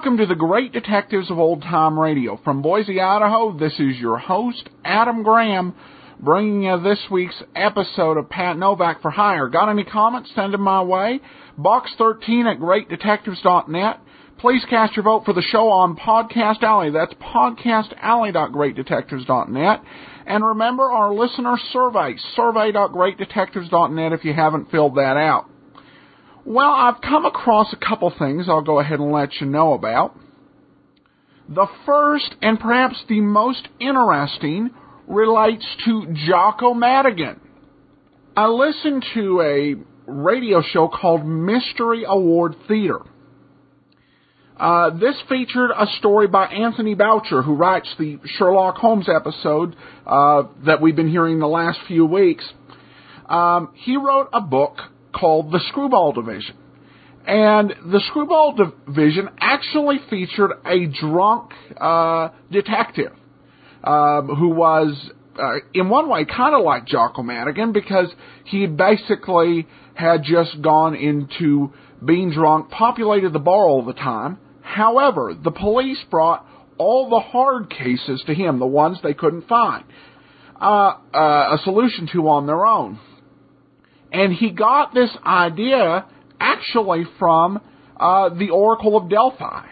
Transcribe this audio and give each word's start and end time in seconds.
Welcome 0.00 0.16
to 0.16 0.24
the 0.24 0.34
Great 0.34 0.72
Detectives 0.72 1.30
of 1.30 1.38
Old 1.38 1.60
Time 1.60 2.00
Radio. 2.00 2.40
From 2.42 2.62
Boise, 2.62 3.02
Idaho, 3.02 3.52
this 3.58 3.74
is 3.74 3.98
your 3.98 4.16
host, 4.16 4.70
Adam 4.82 5.22
Graham, 5.22 5.74
bringing 6.18 6.62
you 6.62 6.80
this 6.80 7.00
week's 7.10 7.42
episode 7.54 8.16
of 8.16 8.30
Pat 8.30 8.56
Novak 8.56 9.02
for 9.02 9.10
Hire. 9.10 9.50
Got 9.50 9.68
any 9.68 9.84
comments? 9.84 10.30
Send 10.34 10.54
them 10.54 10.62
my 10.62 10.80
way. 10.80 11.20
Box13 11.58 12.50
at 12.50 12.58
greatdetectives.net. 12.58 14.00
Please 14.38 14.64
cast 14.70 14.96
your 14.96 15.02
vote 15.02 15.26
for 15.26 15.34
the 15.34 15.42
show 15.42 15.68
on 15.68 15.96
Podcast 15.96 16.62
Alley. 16.62 16.90
That's 16.90 17.12
podcastalley.greatdetectives.net. 17.12 19.82
And 20.26 20.46
remember 20.46 20.84
our 20.84 21.12
listener 21.12 21.58
survey, 21.74 22.14
survey.greatdetectives.net 22.36 24.12
if 24.14 24.24
you 24.24 24.32
haven't 24.32 24.70
filled 24.70 24.94
that 24.94 25.18
out. 25.18 25.49
Well, 26.44 26.70
I've 26.70 27.00
come 27.02 27.26
across 27.26 27.72
a 27.72 27.76
couple 27.76 28.12
things 28.18 28.46
I'll 28.48 28.62
go 28.62 28.80
ahead 28.80 28.98
and 28.98 29.12
let 29.12 29.40
you 29.40 29.46
know 29.46 29.74
about. 29.74 30.16
The 31.48 31.66
first, 31.84 32.34
and 32.40 32.58
perhaps 32.58 32.96
the 33.08 33.20
most 33.20 33.68
interesting, 33.78 34.70
relates 35.06 35.66
to 35.84 36.06
Jocko 36.26 36.72
Madigan. 36.72 37.40
I 38.36 38.46
listened 38.46 39.04
to 39.14 39.40
a 39.40 39.74
radio 40.10 40.62
show 40.62 40.88
called 40.88 41.26
Mystery 41.26 42.04
Award 42.06 42.54
Theater. 42.68 43.00
Uh, 44.56 44.90
this 44.90 45.16
featured 45.28 45.70
a 45.76 45.86
story 45.98 46.28
by 46.28 46.46
Anthony 46.46 46.94
Boucher, 46.94 47.42
who 47.42 47.54
writes 47.54 47.88
the 47.98 48.18
Sherlock 48.24 48.76
Holmes 48.76 49.08
episode 49.08 49.74
uh, 50.06 50.44
that 50.64 50.80
we've 50.80 50.96
been 50.96 51.10
hearing 51.10 51.38
the 51.38 51.48
last 51.48 51.80
few 51.88 52.06
weeks. 52.06 52.44
Um, 53.26 53.72
he 53.74 53.96
wrote 53.96 54.28
a 54.32 54.40
book 54.40 54.76
called 55.12 55.52
the 55.52 55.60
Screwball 55.70 56.12
Division. 56.12 56.56
And 57.26 57.74
the 57.92 58.00
Screwball 58.08 58.56
Division 58.86 59.28
actually 59.40 59.98
featured 60.08 60.52
a 60.64 60.86
drunk 60.86 61.52
uh, 61.78 62.30
detective 62.50 63.12
um, 63.84 64.28
who 64.28 64.48
was, 64.48 65.10
uh, 65.38 65.56
in 65.74 65.88
one 65.88 66.08
way, 66.08 66.24
kind 66.24 66.54
of 66.54 66.64
like 66.64 66.86
Jocko 66.86 67.22
Madigan 67.22 67.72
because 67.72 68.08
he 68.44 68.66
basically 68.66 69.66
had 69.94 70.22
just 70.24 70.60
gone 70.62 70.94
into 70.94 71.72
being 72.04 72.30
drunk, 72.30 72.70
populated 72.70 73.32
the 73.32 73.38
bar 73.38 73.68
all 73.68 73.84
the 73.84 73.92
time. 73.92 74.38
However, 74.62 75.34
the 75.34 75.50
police 75.50 75.98
brought 76.10 76.46
all 76.78 77.10
the 77.10 77.20
hard 77.20 77.68
cases 77.68 78.22
to 78.26 78.34
him, 78.34 78.58
the 78.58 78.66
ones 78.66 78.98
they 79.02 79.12
couldn't 79.12 79.46
find, 79.46 79.84
uh, 80.60 80.94
uh, 81.12 81.56
a 81.56 81.58
solution 81.64 82.08
to 82.12 82.28
on 82.28 82.46
their 82.46 82.64
own. 82.64 82.98
And 84.12 84.32
he 84.32 84.50
got 84.50 84.94
this 84.94 85.10
idea 85.24 86.06
actually 86.40 87.04
from 87.18 87.60
uh, 87.98 88.30
the 88.30 88.50
Oracle 88.50 88.96
of 88.96 89.08
Delphi, 89.08 89.66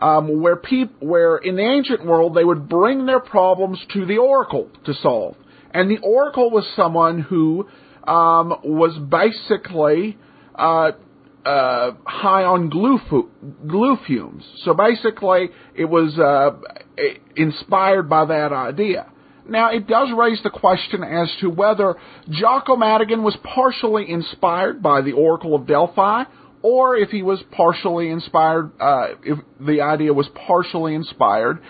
um, 0.00 0.40
where 0.40 0.56
peop- 0.56 1.00
where 1.00 1.36
in 1.36 1.56
the 1.56 1.62
ancient 1.62 2.04
world 2.04 2.34
they 2.34 2.44
would 2.44 2.68
bring 2.68 3.06
their 3.06 3.20
problems 3.20 3.78
to 3.92 4.06
the 4.06 4.18
Oracle 4.18 4.70
to 4.86 4.94
solve, 4.94 5.36
and 5.72 5.90
the 5.90 5.98
Oracle 5.98 6.50
was 6.50 6.66
someone 6.74 7.20
who 7.20 7.68
um, 8.06 8.54
was 8.64 8.98
basically 9.08 10.16
uh, 10.54 10.92
uh, 11.44 11.92
high 12.04 12.44
on 12.44 12.70
glue, 12.70 12.98
fu- 13.10 13.30
glue 13.66 13.98
fumes. 14.06 14.44
So 14.64 14.74
basically, 14.74 15.50
it 15.74 15.84
was 15.84 16.18
uh, 16.18 16.56
inspired 17.36 18.08
by 18.08 18.24
that 18.26 18.52
idea. 18.52 19.10
Now, 19.46 19.70
it 19.70 19.86
does 19.86 20.08
raise 20.16 20.42
the 20.42 20.50
question 20.50 21.02
as 21.02 21.30
to 21.40 21.50
whether 21.50 21.96
Jocko 22.30 22.76
Madigan 22.76 23.22
was 23.22 23.36
partially 23.42 24.10
inspired 24.10 24.82
by 24.82 25.02
the 25.02 25.12
Oracle 25.12 25.54
of 25.54 25.66
Delphi, 25.66 26.24
or 26.62 26.96
if 26.96 27.10
he 27.10 27.22
was 27.22 27.42
partially 27.52 28.08
inspired, 28.08 28.72
uh, 28.80 29.08
if 29.22 29.38
the 29.60 29.82
idea 29.82 30.14
was 30.14 30.26
partially 30.46 30.94
inspired 30.94 31.60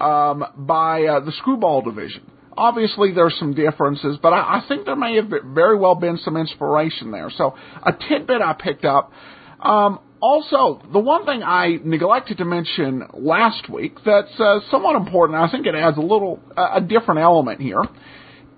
um, 0.00 0.44
by 0.56 1.04
uh, 1.04 1.20
the 1.20 1.32
Screwball 1.38 1.82
Division. 1.82 2.28
Obviously, 2.56 3.12
there's 3.12 3.36
some 3.38 3.54
differences, 3.54 4.18
but 4.20 4.32
I, 4.32 4.58
I 4.58 4.64
think 4.66 4.84
there 4.84 4.96
may 4.96 5.14
have 5.16 5.30
very 5.54 5.78
well 5.78 5.94
been 5.94 6.18
some 6.18 6.36
inspiration 6.36 7.12
there. 7.12 7.30
So, 7.30 7.54
a 7.86 7.92
tidbit 7.92 8.42
I 8.42 8.54
picked 8.54 8.84
up. 8.84 9.12
Um, 9.60 10.00
also, 10.20 10.82
the 10.92 10.98
one 10.98 11.24
thing 11.24 11.42
I 11.42 11.78
neglected 11.82 12.38
to 12.38 12.44
mention 12.44 13.04
last 13.14 13.70
week 13.70 13.96
that's 14.04 14.38
uh, 14.38 14.60
somewhat 14.70 14.96
important, 14.96 15.38
I 15.38 15.50
think 15.50 15.66
it 15.66 15.74
adds 15.74 15.96
a 15.96 16.02
little, 16.02 16.40
uh, 16.56 16.72
a 16.74 16.80
different 16.82 17.20
element 17.20 17.60
here, 17.60 17.82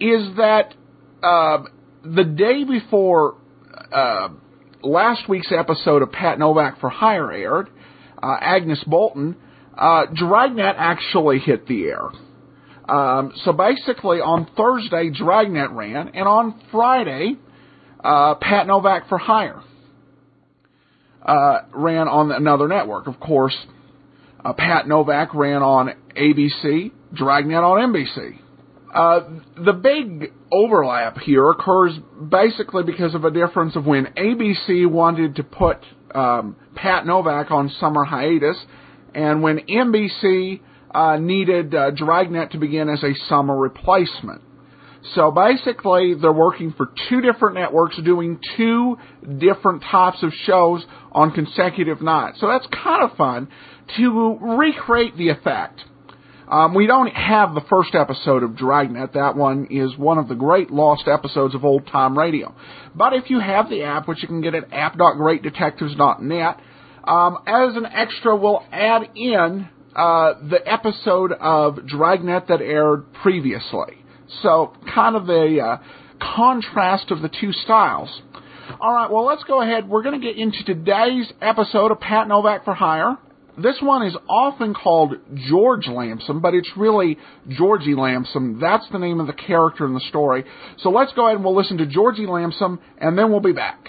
is 0.01 0.37
that 0.37 0.75
uh, 1.23 1.59
the 2.03 2.25
day 2.25 2.65
before 2.65 3.37
uh, 3.93 4.31
last 4.83 5.29
week's 5.29 5.53
episode 5.53 6.03
of 6.03 6.11
Pat 6.11 6.41
Novak 6.41 6.81
for 6.81 6.91
Hire 6.91 7.31
aired, 7.31 7.71
uh, 8.21 8.37
Agnes 8.41 8.83
Bolton, 8.85 9.37
uh, 9.79 10.07
Dragnet 10.13 10.75
actually 10.79 11.39
hit 11.39 11.69
the 11.69 11.85
air. 11.85 12.09
Um, 12.89 13.33
so 13.45 13.53
basically, 13.53 14.19
on 14.19 14.49
Thursday, 14.57 15.11
Dragnet 15.11 15.71
ran, 15.71 16.09
and 16.09 16.27
on 16.27 16.61
Friday, 16.73 17.37
Pat 18.03 18.67
Novak 18.67 19.09
for 19.09 19.19
Hire 19.19 19.63
uh, 21.25 21.61
ran 21.73 22.09
on 22.09 22.33
another 22.33 22.69
network. 22.69 23.07
Of 23.07 23.21
course, 23.21 23.57
uh, 24.45 24.53
Pat 24.53 24.89
Novak 24.89 25.35
ran 25.35 25.63
on 25.63 25.91
ABC, 26.17 26.93
Dragnet 27.15 27.63
on 27.63 27.93
NBC. 27.93 28.39
Uh, 28.95 29.21
the 29.57 29.73
big 29.73 30.33
overlap 30.51 31.17
here 31.19 31.49
occurs 31.49 31.99
basically 32.29 32.83
because 32.83 33.15
of 33.15 33.25
a 33.25 33.31
difference 33.31 33.75
of 33.75 33.87
when 33.87 34.07
ABC 34.19 34.87
wanted 34.91 35.37
to 35.37 35.43
put 35.43 35.79
um, 36.15 36.57
Pat 36.75 37.07
Novak 37.07 37.51
on 37.51 37.71
summer 37.81 38.05
hiatus, 38.05 38.57
and 39.15 39.43
when 39.43 39.61
NBC 39.61 40.61
uh, 40.95 41.17
needed 41.17 41.75
uh, 41.75 41.91
Dragnet 41.91 42.53
to 42.53 42.59
begin 42.59 42.91
as 42.91 43.03
a 43.03 43.15
summer 43.29 43.57
replacement. 43.57 44.43
So 45.15 45.31
basically, 45.31 46.15
they're 46.15 46.33
working 46.33 46.73
for 46.77 46.91
two 47.09 47.21
different 47.21 47.57
networks 47.57 47.97
doing 48.03 48.39
two 48.57 48.99
different 49.39 49.83
types 49.91 50.23
of 50.23 50.33
shows 50.45 50.85
on 51.11 51.33
consecutive 51.33 52.01
nights. 52.01 52.41
So 52.41 52.47
that's 52.47 52.67
kind 52.67 53.03
of 53.03 53.17
fun 53.17 53.49
to 53.97 54.39
recreate 54.41 55.17
the 55.17 55.31
effect. 55.31 55.81
Um, 56.49 56.75
we 56.75 56.87
don't 56.87 57.09
have 57.09 57.55
the 57.55 57.63
first 57.63 57.95
episode 57.95 58.43
of 58.43 58.57
Dragnet. 58.57 59.15
That 59.15 59.37
one 59.37 59.69
is 59.71 59.97
one 59.97 60.19
of 60.19 60.29
the 60.29 60.35
great 60.35 60.71
lost 60.71 61.09
episodes 61.09 61.55
of 61.55 61.65
old 61.65 61.87
time 61.87 62.19
radio. 62.19 62.55
But 62.95 63.15
if 63.15 63.31
you 63.31 63.41
have 63.41 63.71
the 63.71 63.85
app, 63.85 64.07
which 64.07 64.23
you 64.23 64.29
can 64.29 64.43
get 64.43 64.55
at 64.55 64.73
app.greatdetectives.net, 64.73 66.61
um, 67.05 67.39
as 67.47 67.75
an 67.77 67.87
extra, 67.87 68.37
we'll 68.37 68.63
add 68.71 69.09
in 69.15 69.69
uh, 69.97 70.35
the 70.49 70.61
episode 70.65 71.33
of 71.33 71.87
Dragnet 71.87 72.49
that 72.49 72.61
aired 72.61 73.13
previously. 73.15 74.02
So, 74.43 74.73
kind 74.95 75.17
of 75.17 75.29
a 75.29 75.61
uh, 75.61 75.77
contrast 76.37 77.11
of 77.11 77.23
the 77.23 77.29
two 77.29 77.53
styles. 77.53 78.23
All 78.81 78.95
right, 78.95 79.11
well, 79.11 79.25
let's 79.25 79.45
go 79.45 79.61
ahead. 79.61 79.89
We're 79.89 80.03
going 80.03 80.21
to 80.21 80.27
get 80.27 80.37
into 80.39 80.65
today's 80.65 81.31
episode 81.41 81.91
of 81.91 82.01
Pat 82.01 82.29
Novak 82.29 82.65
for 82.65 82.75
Hire. 82.75 83.19
This 83.59 83.77
one 83.83 84.07
is 84.07 84.17
often 84.31 84.73
called 84.73 85.15
George 85.35 85.87
Lampson, 85.87 86.41
but 86.41 86.55
it's 86.55 86.71
really 86.77 87.19
Georgie 87.49 87.95
Lampson. 87.95 88.59
That's 88.59 88.89
the 88.91 88.99
name 88.99 89.21
of 89.21 89.27
the 89.27 89.35
character 89.35 89.85
in 89.85 89.93
the 89.93 90.01
story. 90.09 90.45
So 90.79 90.89
let's 90.89 91.13
go 91.13 91.27
ahead 91.27 91.37
and 91.37 91.45
we'll 91.45 91.57
listen 91.57 91.77
to 91.79 91.87
Georgie 91.87 92.27
Lampson, 92.27 92.79
and 92.99 93.19
then 93.19 93.31
we'll 93.31 93.41
be 93.41 93.53
back. 93.53 93.89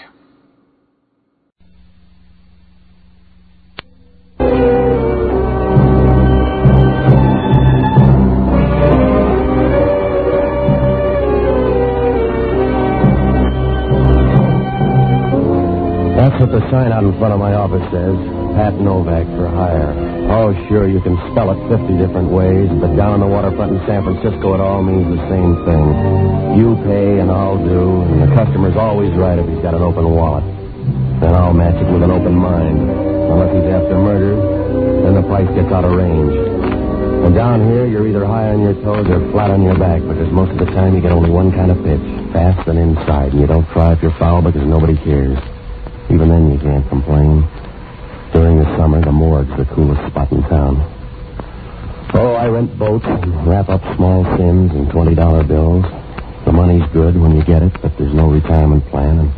What 16.43 16.51
the 16.51 16.59
sign 16.67 16.91
out 16.91 17.07
in 17.07 17.15
front 17.15 17.31
of 17.31 17.39
my 17.39 17.55
office 17.55 17.87
says. 17.87 18.19
Pat 18.59 18.75
Novak 18.75 19.23
for 19.39 19.47
hire. 19.47 19.95
Oh, 20.27 20.51
sure, 20.67 20.91
you 20.91 20.99
can 20.99 21.15
spell 21.31 21.55
it 21.55 21.59
50 21.71 21.95
different 21.95 22.35
ways, 22.35 22.67
but 22.83 22.91
down 22.99 23.15
on 23.15 23.23
the 23.23 23.31
waterfront 23.31 23.71
in 23.71 23.79
San 23.87 24.03
Francisco, 24.03 24.51
it 24.51 24.59
all 24.59 24.83
means 24.83 25.07
the 25.07 25.23
same 25.31 25.55
thing. 25.63 25.87
You 26.59 26.75
pay 26.83 27.23
and 27.23 27.31
I'll 27.31 27.55
do, 27.63 28.03
and 28.11 28.27
the 28.27 28.35
customer's 28.35 28.75
always 28.75 29.15
right 29.15 29.39
if 29.39 29.47
he's 29.47 29.63
got 29.63 29.71
an 29.71 29.87
open 29.87 30.03
wallet. 30.03 30.43
Then 31.23 31.31
I'll 31.31 31.55
match 31.55 31.79
it 31.79 31.87
with 31.87 32.03
an 32.03 32.11
open 32.11 32.35
mind. 32.35 32.91
Unless 32.91 33.55
he's 33.55 33.69
after 33.71 33.95
murder, 33.95 34.35
Then 35.07 35.15
the 35.15 35.23
price 35.23 35.47
gets 35.55 35.71
out 35.71 35.87
of 35.87 35.95
range. 35.95 36.35
And 37.23 37.33
down 37.33 37.71
here, 37.71 37.87
you're 37.87 38.03
either 38.03 38.27
high 38.27 38.51
on 38.51 38.59
your 38.59 38.75
toes 38.83 39.07
or 39.07 39.31
flat 39.31 39.47
on 39.47 39.63
your 39.63 39.79
back 39.79 40.01
because 40.03 40.27
most 40.35 40.51
of 40.51 40.59
the 40.59 40.67
time 40.75 40.91
you 40.93 40.99
get 40.99 41.13
only 41.13 41.31
one 41.31 41.55
kind 41.55 41.71
of 41.71 41.79
pitch, 41.87 42.03
fast 42.35 42.67
and 42.67 42.77
inside, 42.77 43.31
and 43.31 43.39
you 43.39 43.47
don't 43.47 43.65
cry 43.71 43.93
if 43.93 44.01
you're 44.03 44.17
foul 44.19 44.41
because 44.41 44.67
nobody 44.67 44.97
cares. 45.07 45.39
Even 46.13 46.29
then, 46.29 46.53
you 46.53 46.59
can't 46.59 46.87
complain. 46.89 47.41
During 48.33 48.59
the 48.59 48.69
summer, 48.77 49.01
the 49.01 49.11
morgue's 49.11 49.49
the 49.57 49.65
coolest 49.73 50.05
spot 50.11 50.31
in 50.31 50.43
town. 50.43 50.77
Oh, 52.13 52.35
I 52.37 52.45
rent 52.49 52.77
boats 52.77 53.05
and 53.05 53.47
wrap 53.47 53.67
up 53.69 53.81
small 53.95 54.23
sins 54.37 54.71
in 54.73 54.85
$20 54.93 55.47
bills. 55.47 55.83
The 56.45 56.51
money's 56.51 56.87
good 56.93 57.19
when 57.19 57.35
you 57.35 57.43
get 57.43 57.63
it, 57.63 57.73
but 57.81 57.97
there's 57.97 58.13
no 58.13 58.29
retirement 58.29 58.85
plan, 58.91 59.25
and 59.25 59.33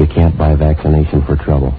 you 0.00 0.06
can't 0.12 0.36
buy 0.36 0.56
vaccination 0.56 1.22
for 1.22 1.36
trouble. 1.36 1.72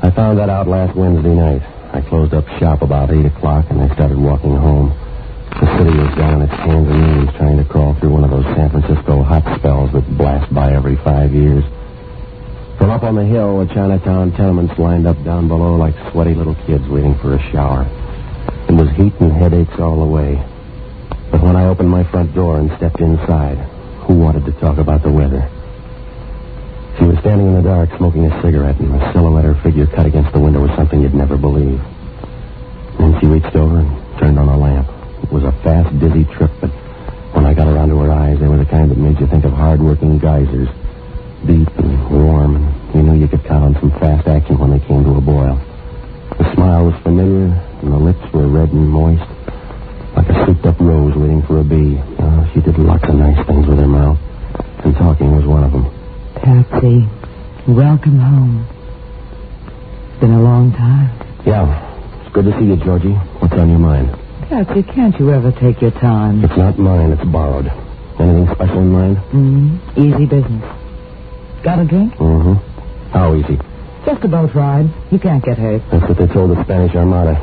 I 0.00 0.12
found 0.12 0.38
that 0.38 0.48
out 0.48 0.68
last 0.68 0.94
Wednesday 0.94 1.34
night. 1.34 1.62
I 1.92 2.02
closed 2.02 2.34
up 2.34 2.46
shop 2.60 2.82
about 2.82 3.10
8 3.10 3.26
o'clock, 3.26 3.66
and 3.70 3.82
I 3.82 3.92
started 3.94 4.18
walking 4.18 4.54
home. 4.54 4.94
The 5.50 5.66
city 5.78 5.98
was 5.98 6.14
down 6.14 6.42
its 6.42 6.54
hands 6.54 6.88
and 6.88 7.02
knees 7.02 7.34
trying 7.36 7.56
to 7.56 7.64
crawl 7.64 7.94
through 7.94 8.10
one 8.10 8.22
of 8.22 8.30
those 8.30 8.46
San 8.54 8.70
Francisco 8.70 9.24
hot 9.24 9.58
spells 9.58 9.90
that 9.92 10.06
blast 10.16 10.54
by 10.54 10.72
every 10.72 10.94
five 11.02 11.34
years. 11.34 11.64
From 12.78 12.90
up 12.90 13.02
on 13.04 13.14
the 13.14 13.24
hill, 13.24 13.64
the 13.64 13.72
Chinatown 13.72 14.32
tenements 14.32 14.78
lined 14.78 15.06
up 15.06 15.16
down 15.24 15.48
below 15.48 15.76
like 15.76 15.94
sweaty 16.12 16.34
little 16.34 16.54
kids 16.66 16.86
waiting 16.88 17.14
for 17.18 17.34
a 17.34 17.50
shower. 17.50 17.88
It 18.68 18.74
was 18.74 18.90
heat 18.96 19.14
and 19.18 19.32
headaches 19.32 19.80
all 19.80 19.98
the 19.98 20.12
way. 20.12 20.36
But 21.30 21.42
when 21.42 21.56
I 21.56 21.66
opened 21.66 21.88
my 21.88 22.04
front 22.10 22.34
door 22.34 22.58
and 22.58 22.70
stepped 22.76 23.00
inside, 23.00 23.56
who 24.04 24.14
wanted 24.14 24.44
to 24.44 24.52
talk 24.60 24.76
about 24.76 25.02
the 25.02 25.10
weather? 25.10 25.48
She 26.98 27.04
was 27.04 27.18
standing 27.20 27.48
in 27.48 27.54
the 27.54 27.62
dark 27.62 27.90
smoking 27.96 28.26
a 28.26 28.42
cigarette, 28.42 28.78
and 28.78 28.92
the 28.92 29.12
silhouette 29.12 29.44
her 29.44 29.54
figure 29.62 29.86
cut 29.86 30.06
against 30.06 30.32
the 30.32 30.40
window 30.40 30.60
was 30.60 30.70
something 30.76 31.00
you'd 31.00 31.14
never 31.14 31.36
believe. 31.36 31.80
Then 32.98 33.18
she 33.20 33.26
reached 33.26 33.56
over 33.56 33.80
and 33.80 34.18
turned 34.18 34.38
on 34.38 34.48
a 34.48 34.56
lamp. 34.56 34.88
It 35.22 35.32
was 35.32 35.44
a 35.44 35.52
fast, 35.64 35.98
dizzy 35.98 36.24
trip, 36.24 36.50
but 36.60 36.70
when 37.32 37.46
I 37.46 37.54
got 37.54 37.68
around 37.68 37.88
to 37.88 37.98
her 38.00 38.12
eyes, 38.12 38.38
they 38.38 38.48
were 38.48 38.58
the 38.58 38.66
kind 38.66 38.90
that 38.90 38.98
made 38.98 39.18
you 39.18 39.26
think 39.26 39.44
of 39.44 39.52
hard-working 39.52 40.18
geysers. 40.18 40.68
Deep 41.44 41.68
and 41.78 42.10
warm, 42.10 42.56
and 42.56 42.94
you 42.94 43.02
knew 43.02 43.20
you 43.20 43.28
could 43.28 43.44
count 43.44 43.64
on 43.64 43.74
some 43.80 43.90
fast 44.00 44.26
action 44.26 44.58
when 44.58 44.70
they 44.70 44.80
came 44.86 45.04
to 45.04 45.14
a 45.16 45.20
boil. 45.20 45.60
The 46.38 46.54
smile 46.54 46.86
was 46.86 46.94
familiar, 47.02 47.52
and 47.82 47.92
the 47.92 47.98
lips 47.98 48.24
were 48.32 48.48
red 48.48 48.70
and 48.72 48.88
moist, 48.88 49.22
like 50.16 50.28
a 50.28 50.46
souped-up 50.46 50.80
rose 50.80 51.14
waiting 51.14 51.42
for 51.42 51.60
a 51.60 51.64
bee. 51.64 52.00
Oh, 52.18 52.50
she 52.52 52.60
did 52.60 52.78
lots 52.78 53.04
of 53.08 53.14
nice 53.14 53.38
things 53.46 53.66
with 53.66 53.78
her 53.78 53.86
mouth, 53.86 54.18
and 54.84 54.94
talking 54.96 55.36
was 55.36 55.46
one 55.46 55.62
of 55.64 55.72
them. 55.72 55.86
Patsy, 56.34 57.06
welcome 57.68 58.18
home. 58.18 58.66
It's 60.10 60.20
been 60.20 60.32
a 60.32 60.42
long 60.42 60.72
time. 60.72 61.10
Yeah, 61.46 61.68
it's 62.24 62.34
good 62.34 62.46
to 62.46 62.58
see 62.58 62.64
you, 62.66 62.76
Georgie. 62.76 63.14
What's 63.38 63.54
on 63.54 63.68
your 63.70 63.78
mind? 63.78 64.10
Patsy, 64.48 64.82
can't 64.82 65.16
you 65.20 65.30
ever 65.30 65.52
take 65.52 65.80
your 65.80 65.92
time? 65.92 66.42
It's 66.44 66.56
not 66.56 66.78
mine, 66.78 67.12
it's 67.12 67.24
borrowed. 67.24 67.66
Anything 68.18 68.48
special 68.54 68.78
in 68.80 68.90
mind? 68.90 69.16
Mm, 69.30 69.98
easy 69.98 70.26
business. 70.26 70.75
Got 71.66 71.80
a 71.80 71.84
drink? 71.84 72.14
Mm-hmm. 72.14 73.10
How 73.10 73.34
easy? 73.34 73.58
Just 74.06 74.22
a 74.22 74.28
boat 74.28 74.54
ride. 74.54 74.86
You 75.10 75.18
can't 75.18 75.42
get 75.42 75.58
hurt. 75.58 75.82
That's 75.90 76.06
what 76.06 76.16
they 76.16 76.30
told 76.30 76.54
the 76.54 76.62
Spanish 76.62 76.94
Armada. 76.94 77.34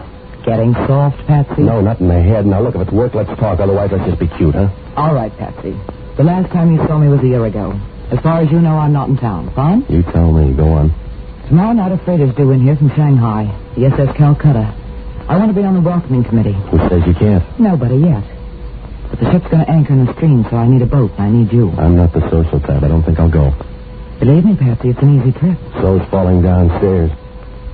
Getting 0.48 0.72
soft, 0.88 1.20
Patsy? 1.28 1.64
No, 1.64 1.82
not 1.82 2.00
in 2.00 2.08
the 2.08 2.22
head. 2.24 2.46
Now, 2.46 2.62
look, 2.64 2.74
if 2.76 2.88
it's 2.88 2.92
work, 2.96 3.14
let's 3.16 3.28
talk. 3.38 3.60
Otherwise, 3.60 3.92
let's 3.92 4.08
just 4.08 4.20
be 4.24 4.32
cute, 4.40 4.56
huh? 4.56 4.72
All 4.96 5.14
right, 5.14 5.28
Patsy. 5.36 5.76
The 6.16 6.24
last 6.24 6.54
time 6.54 6.72
you 6.72 6.80
saw 6.88 6.98
me 6.98 7.10
was 7.10 7.20
a 7.20 7.28
year 7.28 7.44
ago. 7.46 7.76
As 8.16 8.20
far 8.24 8.40
as 8.40 8.50
you 8.50 8.62
know, 8.64 8.80
I'm 8.80 8.94
not 8.94 9.10
in 9.10 9.18
town. 9.18 9.52
Fine? 9.56 9.88
You 9.90 10.04
tell 10.04 10.32
me. 10.32 10.56
Go 10.56 10.72
on. 10.72 10.96
Tomorrow 11.50 11.74
night, 11.74 11.92
a 11.92 11.98
freighter's 12.06 12.34
due 12.36 12.52
in 12.52 12.62
here 12.64 12.78
from 12.78 12.96
Shanghai. 12.96 13.52
The 13.76 13.92
SS 13.92 14.16
Calcutta. 14.16 14.72
I 15.28 15.36
want 15.36 15.52
to 15.52 15.56
be 15.60 15.68
on 15.68 15.74
the 15.74 15.82
welcoming 15.84 16.24
committee. 16.24 16.56
Who 16.72 16.80
says 16.88 17.04
you 17.06 17.14
can't? 17.14 17.44
Nobody 17.60 17.98
yet. 17.98 18.24
But 19.12 19.20
the 19.20 19.32
ship's 19.36 19.52
going 19.52 19.66
to 19.66 19.70
anchor 19.70 19.92
in 19.92 20.06
the 20.06 20.14
stream, 20.16 20.46
so 20.50 20.56
I 20.56 20.68
need 20.68 20.82
a 20.82 20.88
boat, 20.88 21.12
and 21.20 21.22
I 21.22 21.30
need 21.30 21.52
you. 21.52 21.72
I'm 21.72 21.98
not 21.98 22.14
the 22.14 22.24
social 22.32 22.62
type. 22.62 22.84
I 22.84 22.88
don't 22.88 23.04
think 23.04 23.20
I'll 23.20 23.28
go. 23.30 23.52
Believe 24.24 24.46
me, 24.46 24.56
Patsy, 24.56 24.88
it's 24.88 25.02
an 25.04 25.20
easy 25.20 25.38
trip. 25.38 25.60
So's 25.82 26.02
falling 26.10 26.42
downstairs. 26.42 27.12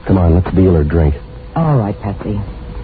Come 0.07 0.18
on, 0.18 0.34
let's 0.34 0.50
deal 0.56 0.75
or 0.75 0.84
drink. 0.84 1.13
All 1.56 1.78
right, 1.78 1.94
Patsy. 2.01 2.42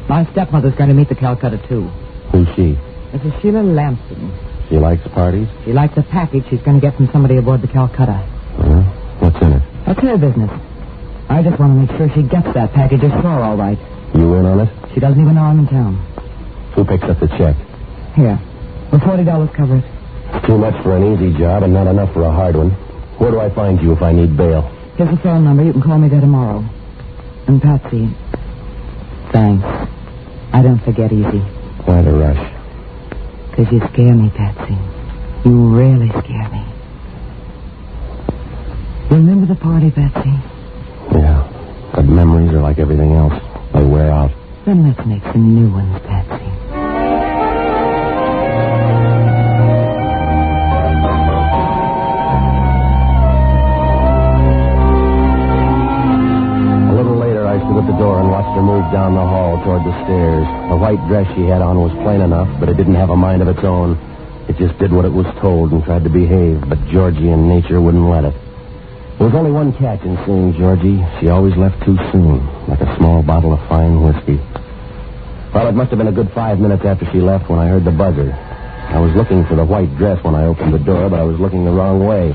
My 0.08 0.24
stepmother's 0.34 0.76
going 0.76 0.90
to 0.90 0.94
meet 0.94 1.10
the 1.10 1.16
Calcutta, 1.16 1.58
too. 1.68 1.90
Who's 2.30 2.48
she? 2.56 2.78
Mrs. 3.10 3.42
Sheila 3.42 3.64
Lampson. 3.64 4.32
She 4.70 4.78
likes 4.78 5.02
parties? 5.08 5.48
She 5.66 5.74
likes 5.74 5.98
a 5.98 6.04
package 6.04 6.46
she's 6.48 6.62
going 6.62 6.80
to 6.80 6.82
get 6.82 6.96
from 6.96 7.10
somebody 7.12 7.38
aboard 7.38 7.64
the 7.64 7.68
Calcutta. 7.68 8.14
Huh? 8.14 8.84
What's 9.18 9.42
in 9.42 9.54
it? 9.54 9.64
That's 9.88 10.00
her 10.00 10.18
business. 10.20 10.52
I 11.28 11.42
just 11.42 11.58
want 11.60 11.74
to 11.74 11.78
make 11.90 11.98
sure 11.98 12.08
she 12.14 12.22
gets 12.22 12.54
that 12.54 12.72
package 12.74 13.02
ashore 13.02 13.42
all 13.42 13.58
right. 13.58 13.80
You 14.14 14.32
in 14.36 14.46
on 14.46 14.60
it? 14.60 14.70
She 14.94 15.00
doesn't 15.00 15.20
even 15.20 15.34
know 15.34 15.42
I'm 15.42 15.58
in 15.58 15.68
town. 15.68 15.96
Who 16.76 16.86
picks 16.86 17.06
up 17.06 17.20
the 17.20 17.30
check? 17.30 17.58
Here. 18.14 18.38
The 18.92 18.98
$40 18.98 19.26
covers. 19.58 19.84
It's 20.36 20.46
too 20.46 20.60
much 20.60 20.78
for 20.84 20.96
an 20.96 21.18
easy 21.18 21.36
job 21.36 21.64
and 21.64 21.74
not 21.74 21.88
enough 21.88 22.14
for 22.14 22.22
a 22.22 22.32
hard 22.32 22.56
one. 22.56 22.85
Where 23.18 23.32
do 23.32 23.40
I 23.40 23.50
find 23.54 23.82
you 23.82 23.94
if 23.94 24.02
I 24.02 24.12
need 24.12 24.36
bail? 24.38 24.62
Here's 24.98 25.10
a 25.14 25.18
phone 25.22 25.44
number. 25.44 25.64
You 25.64 25.74
can 25.74 25.82
call 25.82 25.98
me 25.98 26.10
there 26.10 26.22
tomorrow. 26.22 26.64
And 27.48 27.62
Patsy, 27.62 28.10
thanks. 29.32 29.66
I 30.52 30.62
don't 30.62 30.80
forget 30.84 31.12
easy. 31.12 31.40
Why 31.86 32.02
the 32.02 32.12
rush? 32.12 32.54
Because 33.52 33.72
you 33.72 33.80
scare 33.94 34.14
me, 34.16 34.30
Patsy. 34.32 34.78
You 35.48 35.76
really 35.76 36.10
scare 36.10 36.50
me. 36.50 36.64
Remember 39.12 39.46
the 39.46 39.60
party, 39.60 39.92
Patsy? 39.92 40.34
Yeah. 41.12 41.52
But 41.94 42.06
memories 42.06 42.52
are 42.52 42.62
like 42.62 42.80
everything 42.80 43.14
else. 43.14 43.34
They 43.74 43.84
wear 43.86 44.12
out. 44.12 44.32
Then 44.66 44.88
let's 44.88 45.06
make 45.08 45.24
some 45.32 45.56
new 45.56 45.72
ones, 45.72 46.00
Patsy. 46.04 46.25
Watched 58.86 58.96
her 58.96 59.10
move 59.10 59.16
down 59.16 59.16
the 59.16 59.22
hall 59.22 59.64
toward 59.64 59.84
the 59.84 60.04
stairs. 60.06 60.46
The 60.70 60.78
white 60.78 61.08
dress 61.08 61.28
she 61.36 61.44
had 61.44 61.62
on 61.62 61.82
was 61.82 61.92
plain 62.04 62.22
enough, 62.22 62.50
but 62.60 62.70
it 62.70 62.78
didn't 62.78 62.96
have 62.96 63.10
a 63.10 63.16
mind 63.16 63.42
of 63.42 63.48
its 63.48 63.64
own. 63.64 63.98
It 64.50 64.58
just 64.58 64.78
did 64.80 64.92
what 64.92 65.06
it 65.06 65.14
was 65.14 65.26
told 65.42 65.72
and 65.72 65.84
tried 65.84 66.04
to 66.04 66.10
behave, 66.10 66.62
but 66.70 66.78
Georgian 66.92 67.48
nature 67.50 67.82
wouldn't 67.82 68.06
let 68.10 68.26
it. 68.26 68.34
There 69.18 69.28
was 69.28 69.36
only 69.36 69.52
one 69.52 69.74
catch 69.74 70.02
in 70.04 70.18
seeing 70.26 70.54
Georgie. 70.54 71.04
She 71.20 71.30
always 71.30 71.56
left 71.56 71.84
too 71.86 71.98
soon, 72.12 72.46
like 72.68 72.82
a 72.82 72.98
small 72.98 73.24
bottle 73.24 73.54
of 73.54 73.60
fine 73.70 74.04
whiskey. 74.04 74.38
Well, 75.54 75.68
it 75.68 75.74
must 75.74 75.90
have 75.90 75.98
been 75.98 76.12
a 76.12 76.12
good 76.12 76.32
five 76.34 76.60
minutes 76.60 76.84
after 76.84 77.10
she 77.12 77.22
left 77.22 77.50
when 77.50 77.60
I 77.60 77.68
heard 77.68 77.86
the 77.86 77.92
buzzer. 77.92 78.34
I 78.34 79.00
was 79.00 79.16
looking 79.16 79.46
for 79.46 79.56
the 79.56 79.66
white 79.66 79.96
dress 79.98 80.22
when 80.24 80.36
I 80.36 80.46
opened 80.46 80.74
the 80.74 80.80
door, 80.80 81.10
but 81.10 81.20
I 81.20 81.24
was 81.24 81.40
looking 81.40 81.66
the 81.66 81.72
wrong 81.72 82.06
way. 82.06 82.32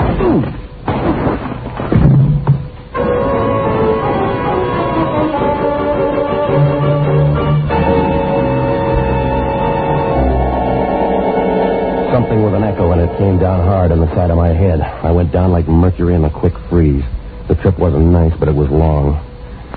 Came 13.21 13.39
down 13.39 13.61
hard 13.69 13.93
on 13.93 14.01
the 14.01 14.09
side 14.17 14.31
of 14.31 14.39
my 14.39 14.49
head. 14.49 14.81
I 14.81 15.11
went 15.13 15.31
down 15.31 15.53
like 15.53 15.69
mercury 15.69 16.15
in 16.15 16.25
a 16.25 16.31
quick 16.31 16.55
freeze. 16.71 17.05
The 17.49 17.55
trip 17.55 17.79
wasn't 17.79 18.07
nice, 18.07 18.33
but 18.41 18.49
it 18.49 18.55
was 18.55 18.71
long. 18.71 19.13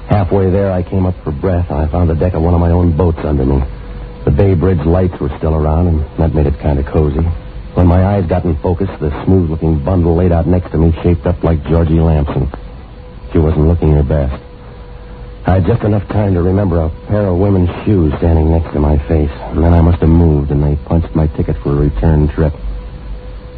Halfway 0.08 0.50
there, 0.50 0.72
I 0.72 0.82
came 0.82 1.06
up 1.06 1.22
for 1.26 1.34
breath, 1.34 1.70
and 1.70 1.78
I 1.78 1.92
found 1.92 2.10
the 2.10 2.16
deck 2.16 2.36
of 2.36 2.42
one 2.42 2.54
of 2.54 2.62
my 2.62 2.72
own 2.72 2.96
boats 2.96 3.20
under 3.22 3.44
me. 3.44 3.60
The 4.24 4.32
Bay 4.32 4.54
Bridge 4.54 4.80
lights 4.88 5.20
were 5.20 5.28
still 5.40 5.56
around, 5.56 5.88
and 5.88 6.00
that 6.20 6.34
made 6.34 6.48
it 6.48 6.58
kind 6.60 6.80
of 6.80 6.86
cozy. 6.86 7.20
When 7.76 7.86
my 7.86 8.16
eyes 8.16 8.26
got 8.28 8.46
in 8.46 8.56
focus, 8.64 8.88
the 9.02 9.12
smooth-looking 9.26 9.84
bundle 9.84 10.16
laid 10.16 10.32
out 10.32 10.48
next 10.48 10.72
to 10.72 10.78
me 10.78 10.96
shaped 11.04 11.26
up 11.26 11.44
like 11.44 11.62
Georgie 11.66 12.00
Lampson. 12.00 12.50
She 13.34 13.40
wasn't 13.40 13.68
looking 13.68 13.92
her 13.92 14.04
best. 14.04 14.42
I 15.46 15.56
had 15.56 15.66
just 15.66 15.84
enough 15.84 16.08
time 16.08 16.34
to 16.36 16.42
remember 16.42 16.80
a 16.80 16.90
pair 17.10 17.28
of 17.28 17.38
women's 17.38 17.76
shoes 17.84 18.14
standing 18.20 18.52
next 18.52 18.72
to 18.72 18.80
my 18.80 18.98
face, 19.10 19.36
and 19.52 19.62
then 19.62 19.74
I 19.74 19.82
must 19.82 20.00
have 20.00 20.08
moved, 20.08 20.52
and 20.52 20.64
they 20.64 20.78
punched 20.86 21.14
my 21.14 21.28
ticket 21.28 21.58
for 21.62 21.74
a 21.74 21.76
return 21.92 22.30
trip. 22.30 22.54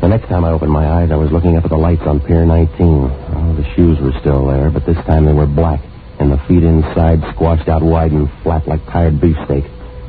The 0.02 0.08
next 0.10 0.28
time 0.28 0.46
I 0.46 0.52
opened 0.52 0.72
my 0.72 0.86
eyes, 1.02 1.10
I 1.12 1.16
was 1.16 1.32
looking 1.32 1.58
up 1.58 1.64
at 1.64 1.72
the 1.72 1.78
lights 1.78 2.04
on 2.06 2.20
Pier 2.20 2.46
19. 2.46 2.78
Oh, 2.80 3.56
the 3.56 3.66
shoes 3.75 4.00
were 4.00 4.14
still 4.20 4.46
there, 4.48 4.70
but 4.70 4.86
this 4.86 4.98
time 5.06 5.25
they 5.25 5.34
were 5.34 5.48
black, 5.48 5.82
and 6.20 6.32
the 6.32 6.38
feet 6.48 6.64
inside 6.64 7.22
squashed 7.34 7.68
out 7.68 7.82
wide 7.82 8.12
and 8.12 8.30
flat 8.44 8.68
like 8.68 8.86
tired 8.86 9.20
beefsteak. 9.20 9.64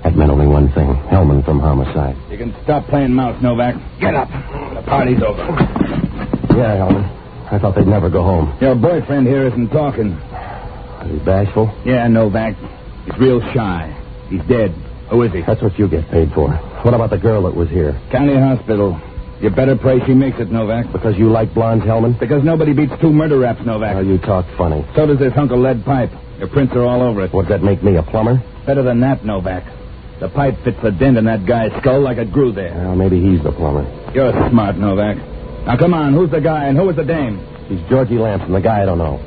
That 0.05 0.14
meant 0.14 0.31
only 0.31 0.47
one 0.47 0.71
thing. 0.73 0.88
Hellman 1.11 1.45
from 1.45 1.61
Homicide. 1.61 2.16
You 2.31 2.37
can 2.38 2.55
stop 2.62 2.87
playing 2.88 3.14
mouse, 3.14 3.40
Novak. 3.43 3.75
Get 3.99 4.14
up. 4.14 4.28
The 4.28 4.83
party's 4.87 5.23
over. 5.23 5.43
Yeah, 6.55 6.76
Hellman. 6.76 7.52
I 7.52 7.59
thought 7.59 7.75
they'd 7.75 7.87
never 7.87 8.11
go 8.11 8.23
home. 8.23 8.57
Your 8.61 8.75
boyfriend 8.75 9.26
here 9.26 9.47
isn't 9.47 9.69
talking. 9.71 10.12
Is 10.12 11.19
he 11.21 11.25
bashful? 11.25 11.73
Yeah, 11.85 12.07
Novak. 12.09 12.55
He's 13.07 13.19
real 13.19 13.40
shy. 13.55 13.97
He's 14.28 14.43
dead. 14.47 14.73
Who 15.11 15.23
is 15.23 15.33
he? 15.33 15.43
That's 15.43 15.62
what 15.62 15.78
you 15.78 15.88
get 15.88 16.11
paid 16.11 16.33
for. 16.35 16.50
What 16.83 16.95
about 16.95 17.11
the 17.11 17.19
girl 17.19 17.45
that 17.45 17.55
was 17.55 17.69
here? 17.71 17.99
County 18.11 18.35
Hospital. 18.35 19.00
You 19.40 19.50
better 19.50 19.76
pray 19.76 20.00
she 20.07 20.14
makes 20.14 20.38
it, 20.38 20.50
Novak. 20.50 20.90
Because 20.93 21.16
you 21.19 21.28
like 21.28 21.52
blondes, 21.52 21.85
Hellman? 21.85 22.19
Because 22.19 22.43
nobody 22.43 22.73
beats 22.73 22.93
two 23.00 23.12
murder 23.12 23.38
raps, 23.38 23.61
Novak. 23.66 23.97
Oh, 23.97 24.00
you 24.00 24.19
talk 24.19 24.47
funny. 24.57 24.85
So 24.95 25.07
does 25.07 25.19
this 25.19 25.33
hunk 25.35 25.52
of 25.52 25.59
lead 25.59 25.85
pipe. 25.85 26.11
Your 26.38 26.49
prints 26.49 26.75
are 26.75 26.83
all 26.83 27.02
over 27.02 27.23
it. 27.23 27.33
What'd 27.33 27.50
that 27.50 27.62
make 27.62 27.83
me, 27.83 27.97
a 27.97 28.02
plumber? 28.02 28.43
Better 28.64 28.83
than 28.83 29.00
that, 29.00 29.25
Novak. 29.25 29.64
The 30.21 30.31
pipe 30.31 30.57
fits 30.64 30.78
the 30.83 30.90
dent 30.90 31.19
in 31.19 31.26
that 31.26 31.45
guy's 31.45 31.71
skull 31.81 32.00
like 32.00 32.16
it 32.16 32.33
grew 32.33 32.52
there. 32.52 32.73
Well, 32.75 32.97
maybe 32.97 33.21
he's 33.21 33.43
the 33.43 33.52
plumber. 33.52 33.85
You're 34.14 34.33
smart, 34.49 34.76
Novak. 34.76 35.19
Now, 35.66 35.76
come 35.76 35.93
on. 35.93 36.14
Who's 36.14 36.31
the 36.31 36.40
guy 36.40 36.64
and 36.64 36.76
who 36.76 36.88
is 36.88 36.97
the 36.97 37.05
dame? 37.05 37.47
She's 37.69 37.81
Georgie 37.90 38.19
Lampson, 38.19 38.52
the 38.52 38.61
guy 38.61 38.83
I 38.83 38.87
don't 38.87 38.99
know. 38.99 39.21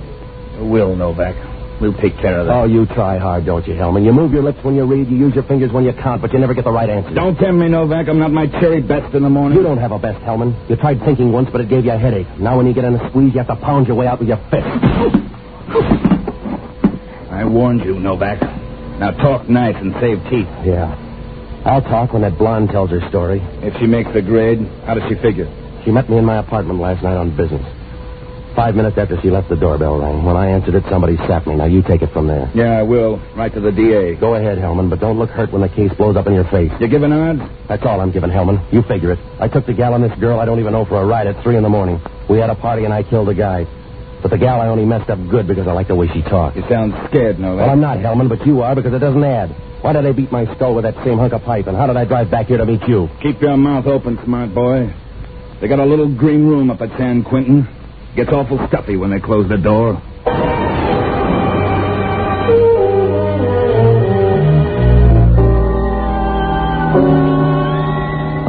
Will, 0.66 0.96
Novak. 0.96 1.36
We'll 1.82 1.94
take 1.94 2.18
care 2.20 2.40
of 2.40 2.48
that. 2.48 2.54
Oh, 2.54 2.66
you 2.66 2.86
try 2.88 3.18
hard, 3.18 3.46
don't 3.46 3.66
you, 3.66 3.74
Hellman? 3.74 4.04
You 4.04 4.12
move 4.12 4.34
your 4.34 4.44
lips 4.44 4.60
when 4.64 4.76
you 4.76 4.84
read, 4.84 5.08
you 5.08 5.16
use 5.16 5.34
your 5.34 5.46
fingers 5.46 5.72
when 5.72 5.86
you 5.86 5.94
count, 5.94 6.22
but 6.22 6.34
you 6.34 6.40
never 6.40 6.54
get 6.54 6.66
the 6.66 6.72
right 6.72 6.90
answer. 6.90 7.14
Don't 7.16 7.38
tempt 7.38 7.56
me, 7.60 7.70
Novak. 7.70 8.10
I'm 8.10 8.20
not 8.20 8.32
my 8.32 8.48
cherry 8.48 8.82
best 8.82 9.16
in 9.16 9.24
the 9.24 9.30
morning. 9.30 9.58
You 9.58 9.64
don't 9.64 9.78
have 9.78 9.92
a 9.94 10.00
best, 10.00 10.20
Hellman. 10.24 10.70
You 10.70 10.76
tried 10.76 11.00
thinking 11.06 11.32
once, 11.32 11.48
but 11.52 11.62
it 11.62 11.70
gave 11.70 11.86
you 11.86 11.92
a 11.92 11.98
headache. 11.98 12.28
Now 12.38 12.58
when 12.58 12.68
you 12.68 12.74
get 12.74 12.84
in 12.84 12.96
a 12.96 13.10
squeeze, 13.10 13.34
you 13.34 13.40
have 13.40 13.48
to 13.48 13.56
pound 13.56 13.88
your 13.88 13.96
way 13.96 14.08
out 14.08 14.20
with 14.20 14.28
your 14.28 14.38
fist. 14.52 14.68
I 17.32 17.46
warned 17.46 17.86
you, 17.86 17.98
Novak. 18.00 18.42
Now 19.00 19.12
talk 19.12 19.48
nice 19.48 19.76
and 19.78 19.94
save 20.02 20.20
teeth. 20.30 20.48
Yeah. 20.66 20.92
I'll 21.66 21.82
talk 21.82 22.12
when 22.12 22.24
that 22.24 22.38
blonde 22.38 22.70
tells 22.70 22.90
her 22.90 23.00
story. 23.10 23.40
If 23.64 23.80
she 23.80 23.88
makes 23.88 24.12
the 24.14 24.22
grade, 24.22 24.60
how 24.86 24.96
does 24.96 25.08
she 25.08 25.16
figure? 25.16 25.48
She 25.86 25.92
met 25.92 26.10
me 26.10 26.18
in 26.18 26.26
my 26.26 26.38
apartment 26.40 26.80
last 26.80 27.04
night 27.04 27.16
on 27.16 27.36
business. 27.38 27.64
Five 28.56 28.76
minutes 28.76 28.98
after 28.98 29.20
she 29.22 29.30
left, 29.30 29.48
the 29.48 29.56
doorbell 29.56 30.00
rang. 30.00 30.26
When 30.26 30.36
I 30.36 30.48
answered 30.50 30.76
it, 30.76 30.84
somebody 30.90 31.16
sapped 31.28 31.48
me. 31.48 31.56
Now 31.56 31.66
you 31.66 31.82
take 31.82 32.02
it 32.02 32.12
from 32.12 32.28
there. 32.28 32.52
Yeah, 32.54 32.78
I 32.78 32.84
will. 32.84 33.18
Right 33.36 33.54
to 33.54 33.60
the 33.62 33.72
DA. 33.72 34.16
Go 34.16 34.36
ahead, 34.36 34.58
Hellman, 34.58 34.90
but 34.90 35.00
don't 35.00 35.18
look 35.18 35.30
hurt 35.30 35.52
when 35.52 35.62
the 35.62 35.70
case 35.70 35.92
blows 35.98 36.18
up 36.18 36.28
in 36.28 36.34
your 36.34 36.44
face. 36.46 36.72
You 36.80 36.88
giving 36.88 37.14
odds? 37.14 37.42
That's 37.70 37.86
all 37.86 38.02
I'm 38.02 38.12
giving, 38.12 38.30
Hellman. 38.30 38.62
You 38.74 38.82
figure 38.84 39.14
it. 39.14 39.20
I 39.40 39.48
took 39.48 39.66
the 39.66 39.74
gal 39.74 39.94
and 39.94 40.04
this 40.04 40.18
girl 40.20 40.40
I 40.40 40.46
don't 40.46 40.60
even 40.60 40.74
know 40.74 40.84
for 40.86 41.02
a 41.02 41.06
ride 41.06 41.28
at 41.28 41.42
three 41.44 41.56
in 41.56 41.64
the 41.64 41.70
morning. 41.70 42.02
We 42.30 42.38
had 42.38 42.50
a 42.50 42.56
party 42.56 42.84
and 42.86 42.94
I 42.94 43.04
killed 43.04 43.30
a 43.30 43.34
guy. 43.36 43.66
But 44.22 44.32
the 44.32 44.38
gal 44.38 44.60
I 44.60 44.68
only 44.68 44.84
messed 44.84 45.10
up 45.10 45.20
good 45.30 45.48
because 45.48 45.66
I 45.68 45.72
like 45.72 45.88
the 45.88 45.96
way 45.96 46.08
she 46.12 46.22
talks. 46.22 46.58
You 46.58 46.64
sound 46.68 46.94
scared, 47.10 47.40
Novak. 47.40 47.62
Eh? 47.62 47.66
Well, 47.66 47.70
I'm 47.72 47.80
not, 47.80 48.00
Hellman, 48.00 48.28
but 48.28 48.46
you 48.46 48.62
are 48.62 48.76
because 48.76 48.94
it 48.94 49.00
doesn't 49.00 49.24
add. 49.24 49.52
Why 49.82 49.94
did 49.94 50.06
I 50.06 50.12
beat 50.12 50.30
my 50.32 50.44
skull 50.56 50.76
with 50.76 50.84
that 50.84 50.96
same 51.06 51.18
hunk 51.18 51.32
of 51.32 51.42
pipe, 51.44 51.68
and 51.68 51.78
how 51.78 51.88
did 51.88 51.96
I 51.96 52.04
drive 52.04 52.30
back 52.30 52.48
here 52.48 52.58
to 52.58 52.66
meet 52.66 52.82
you? 52.86 53.08
Keep 53.24 53.42
your 53.42 53.56
mouth 53.56 53.86
open, 53.88 54.20
smart 54.26 54.54
boy. 54.54 54.94
They 55.62 55.70
got 55.70 55.80
a 55.80 55.86
little 55.86 56.14
green 56.14 56.46
room 56.46 56.70
up 56.70 56.82
at 56.82 56.90
San 56.98 57.24
Quentin. 57.24 57.66
Gets 58.16 58.32
awful 58.32 58.60
stuffy 58.68 58.98
when 58.98 59.12
they 59.12 59.20
close 59.20 59.48
the 59.48 59.58
door. 59.58 60.02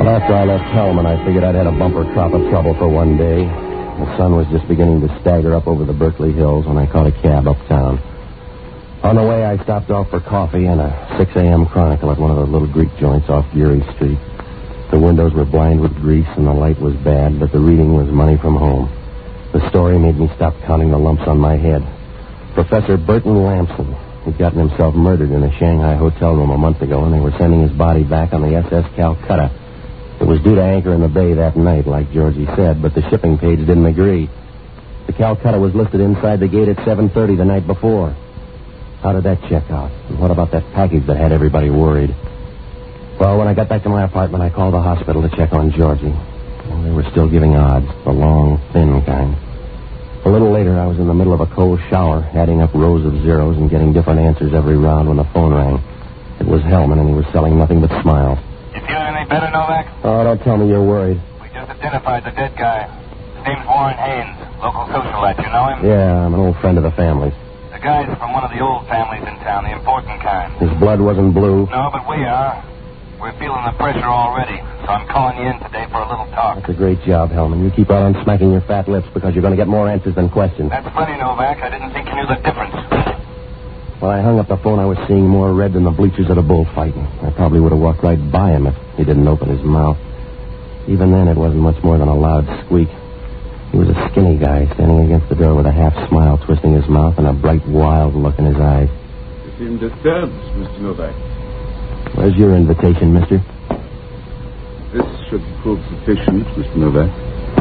Well, 0.00 0.09
after 0.09 0.35
I 0.35 0.45
left 0.45 0.64
Hellman, 0.73 1.05
I 1.05 1.23
figured 1.26 1.45
I'd 1.45 1.55
had 1.55 1.67
a 1.67 1.73
bumper 1.73 2.05
crop 2.12 2.33
of 2.33 2.49
trouble 2.49 2.75
for 2.75 2.88
one 2.88 3.19
day. 3.19 3.45
The 3.45 4.17
sun 4.17 4.35
was 4.35 4.47
just 4.49 4.67
beginning 4.67 5.07
to 5.07 5.21
stagger 5.21 5.55
up 5.55 5.67
over 5.67 5.85
the 5.85 5.93
Berkeley 5.93 6.33
Hills 6.33 6.64
when 6.67 6.79
I 6.79 6.87
caught 6.90 7.07
a 7.07 7.12
cab 7.12 7.47
uptown. 7.47 7.99
On 9.02 9.17
the 9.17 9.23
way, 9.23 9.45
I 9.45 9.62
stopped 9.62 9.90
off 9.90 10.09
for 10.11 10.21
coffee 10.21 10.67
and 10.67 10.81
a 10.81 11.17
6 11.19 11.33
a.m. 11.37 11.67
Chronicle 11.67 12.11
at 12.11 12.19
one 12.19 12.31
of 12.31 12.38
the 12.38 12.47
little 12.47 12.69
Greek 12.69 12.90
joints 12.99 13.29
off 13.29 13.45
Geary 13.55 13.83
Street. 13.95 14.19
The 14.90 14.99
windows 14.99 15.35
were 15.35 15.45
blind 15.45 15.81
with 15.81 15.95
grease 15.97 16.29
and 16.37 16.47
the 16.47 16.52
light 16.52 16.81
was 16.81 16.95
bad, 16.97 17.38
but 17.38 17.52
the 17.52 17.61
reading 17.61 17.95
was 17.95 18.09
money 18.09 18.38
from 18.38 18.57
home. 18.57 18.90
The 19.52 19.69
story 19.71 19.99
made 19.99 20.16
me 20.16 20.30
stop 20.37 20.54
counting 20.66 20.90
the 20.90 20.99
lumps 20.99 21.25
on 21.26 21.38
my 21.38 21.57
head. 21.57 21.83
Professor 22.54 22.97
Burton 22.97 23.45
Lampson 23.45 23.92
had 24.25 24.38
gotten 24.38 24.59
himself 24.59 24.95
murdered 24.95 25.30
in 25.30 25.42
a 25.42 25.59
Shanghai 25.59 25.97
hotel 25.97 26.35
room 26.35 26.50
a 26.50 26.59
month 26.59 26.83
ago, 26.83 27.04
and 27.04 27.12
they 27.12 27.21
were 27.21 27.35
sending 27.38 27.62
his 27.62 27.73
body 27.73 28.04
back 28.04 28.33
on 28.33 28.42
the 28.42 28.54
SS 28.54 28.87
Calcutta. 28.95 29.50
It 30.21 30.26
was 30.26 30.40
due 30.42 30.54
to 30.54 30.62
anchor 30.62 30.92
in 30.92 31.00
the 31.00 31.09
bay 31.09 31.35
that 31.35 31.57
night, 31.57 31.87
like 31.87 32.12
Georgie 32.12 32.47
said, 32.54 32.83
but 32.83 32.95
the 32.95 33.02
shipping 33.11 33.38
page 33.38 33.59
didn't 33.59 33.87
agree. 33.87 34.28
The 35.07 35.14
Calcutta 35.14 35.59
was 35.59 35.75
listed 35.75 36.00
inside 36.00 36.40
the 36.40 36.49
gate 36.49 36.69
at 36.69 36.76
7.30 36.76 37.38
the 37.38 37.45
night 37.45 37.66
before. 37.66 38.14
How 39.02 39.12
did 39.12 39.25
that 39.25 39.40
check 39.49 39.71
out? 39.71 39.90
And 40.09 40.21
what 40.21 40.30
about 40.30 40.52
that 40.52 40.62
package 40.75 41.07
that 41.07 41.16
had 41.16 41.33
everybody 41.33 41.71
worried? 41.71 42.14
Well, 43.19 43.38
when 43.38 43.49
I 43.49 43.54
got 43.54 43.69
back 43.69 43.83
to 43.85 43.88
my 43.88 44.04
apartment, 44.04 44.45
I 44.45 44.50
called 44.50 44.75
the 44.75 44.83
hospital 44.83 45.23
to 45.23 45.35
check 45.35 45.52
on 45.52 45.73
Georgie. 45.73 46.14
They 46.84 46.90
were 46.90 47.04
still 47.10 47.28
giving 47.28 47.56
odds, 47.56 47.87
the 48.04 48.12
long, 48.12 48.58
thin 48.72 49.04
kind. 49.04 49.37
A 50.25 50.28
little 50.28 50.52
later, 50.52 50.78
I 50.78 50.87
was 50.87 50.99
in 50.99 51.06
the 51.08 51.14
middle 51.14 51.32
of 51.32 51.40
a 51.40 51.46
cold 51.46 51.80
shower, 51.88 52.25
adding 52.34 52.60
up 52.60 52.75
rows 52.75 53.04
of 53.04 53.12
zeros 53.22 53.56
and 53.56 53.70
getting 53.70 53.92
different 53.92 54.20
answers 54.20 54.52
every 54.52 54.76
round 54.76 55.08
when 55.08 55.16
the 55.16 55.28
phone 55.32 55.52
rang. 55.54 55.80
It 56.40 56.46
was 56.46 56.60
Hellman, 56.62 57.00
and 57.00 57.08
he 57.08 57.14
was 57.14 57.25
selling 57.32 57.58
nothing 57.58 57.80
but 57.80 57.88
smiles. 58.02 58.38
You 58.75 58.80
feeling 58.84 59.12
any 59.16 59.28
better, 59.28 59.50
Novak? 59.50 59.88
Oh, 60.04 60.25
don't 60.25 60.40
tell 60.44 60.56
me 60.56 60.68
you're 60.68 60.84
worried. 60.84 61.20
We 61.40 61.49
just 61.49 61.70
identified 61.70 62.25
the 62.25 62.32
dead 62.32 62.56
guy. 62.56 62.88
His 63.37 63.44
name's 63.44 63.64
Warren 63.64 63.96
Haynes, 63.96 64.37
local 64.60 64.84
socialite. 64.92 65.40
You 65.40 65.52
know 65.52 65.66
him? 65.72 65.78
Yeah, 65.84 66.25
I'm 66.25 66.34
an 66.34 66.40
old 66.40 66.56
friend 66.60 66.76
of 66.76 66.84
the 66.84 66.92
family's. 66.92 67.34
The 67.72 67.80
guy's 67.80 68.08
from 68.18 68.32
one 68.32 68.44
of 68.44 68.52
the 68.52 68.60
old 68.60 68.87
families 68.88 69.25
in 69.25 69.37
town, 69.40 69.64
the 69.64 69.72
important 69.72 70.20
kind. 70.20 70.52
His 70.60 70.72
blood 70.80 71.00
wasn't 71.00 71.32
blue. 71.32 71.64
No, 71.68 71.88
but 71.92 72.08
we 72.08 72.25
are. 72.25 72.60
We're 73.21 73.37
feeling 73.37 73.61
the 73.69 73.77
pressure 73.77 74.09
already, 74.09 74.57
so 74.57 74.89
I'm 74.97 75.05
calling 75.12 75.37
you 75.37 75.53
in 75.53 75.61
today 75.61 75.85
for 75.93 76.00
a 76.00 76.09
little 76.09 76.25
talk. 76.33 76.57
That's 76.57 76.73
a 76.73 76.73
great 76.73 77.05
job, 77.05 77.29
Hellman. 77.29 77.61
You 77.61 77.71
keep 77.71 77.93
right 77.93 78.00
on 78.00 78.17
smacking 78.25 78.50
your 78.50 78.65
fat 78.65 78.89
lips 78.89 79.09
because 79.12 79.37
you're 79.37 79.45
going 79.45 79.53
to 79.53 79.61
get 79.61 79.69
more 79.69 79.93
answers 79.93 80.15
than 80.15 80.31
questions. 80.31 80.71
That's 80.73 80.89
funny, 80.97 81.21
Novak. 81.21 81.61
I 81.61 81.69
didn't 81.69 81.93
think 81.93 82.09
you 82.09 82.17
knew 82.17 82.25
the 82.25 82.41
difference. 82.41 82.73
When 84.00 84.09
I 84.09 84.25
hung 84.25 84.41
up 84.41 84.49
the 84.49 84.57
phone, 84.65 84.81
I 84.81 84.89
was 84.89 84.97
seeing 85.07 85.29
more 85.29 85.53
red 85.53 85.75
than 85.77 85.85
the 85.85 85.93
bleachers 85.93 86.33
at 86.33 86.39
a 86.39 86.43
bullfighting. 86.43 87.05
I 87.21 87.29
probably 87.37 87.61
would 87.61 87.73
have 87.73 87.81
walked 87.81 88.03
right 88.03 88.17
by 88.33 88.57
him 88.57 88.67
if 88.67 88.75
he 88.97 89.05
didn't 89.05 89.29
open 89.29 89.53
his 89.53 89.61
mouth. 89.61 90.00
Even 90.89 91.12
then, 91.12 91.29
it 91.29 91.37
wasn't 91.37 91.61
much 91.61 91.77
more 91.85 91.99
than 92.00 92.09
a 92.09 92.17
loud 92.17 92.49
squeak. 92.65 92.89
He 93.69 93.77
was 93.77 93.93
a 93.93 94.09
skinny 94.09 94.41
guy 94.41 94.65
standing 94.81 95.05
against 95.05 95.29
the 95.29 95.37
door 95.37 95.55
with 95.55 95.67
a 95.67 95.73
half 95.77 95.93
smile 96.09 96.41
twisting 96.41 96.73
his 96.73 96.89
mouth 96.89 97.19
and 97.19 97.27
a 97.29 97.35
bright, 97.35 97.69
wild 97.69 98.17
look 98.17 98.39
in 98.39 98.47
his 98.49 98.57
eyes. 98.57 98.89
You 99.45 99.53
seem 99.61 99.77
disturbed, 99.77 100.33
Mr. 100.57 100.81
Novak. 100.81 101.39
Where's 102.14 102.37
your 102.37 102.55
invitation, 102.57 103.12
mister? 103.14 103.38
This 104.93 105.07
should 105.31 105.43
prove 105.62 105.81
sufficient, 105.88 106.45
Mr. 106.59 106.76
Novak. 106.76 107.11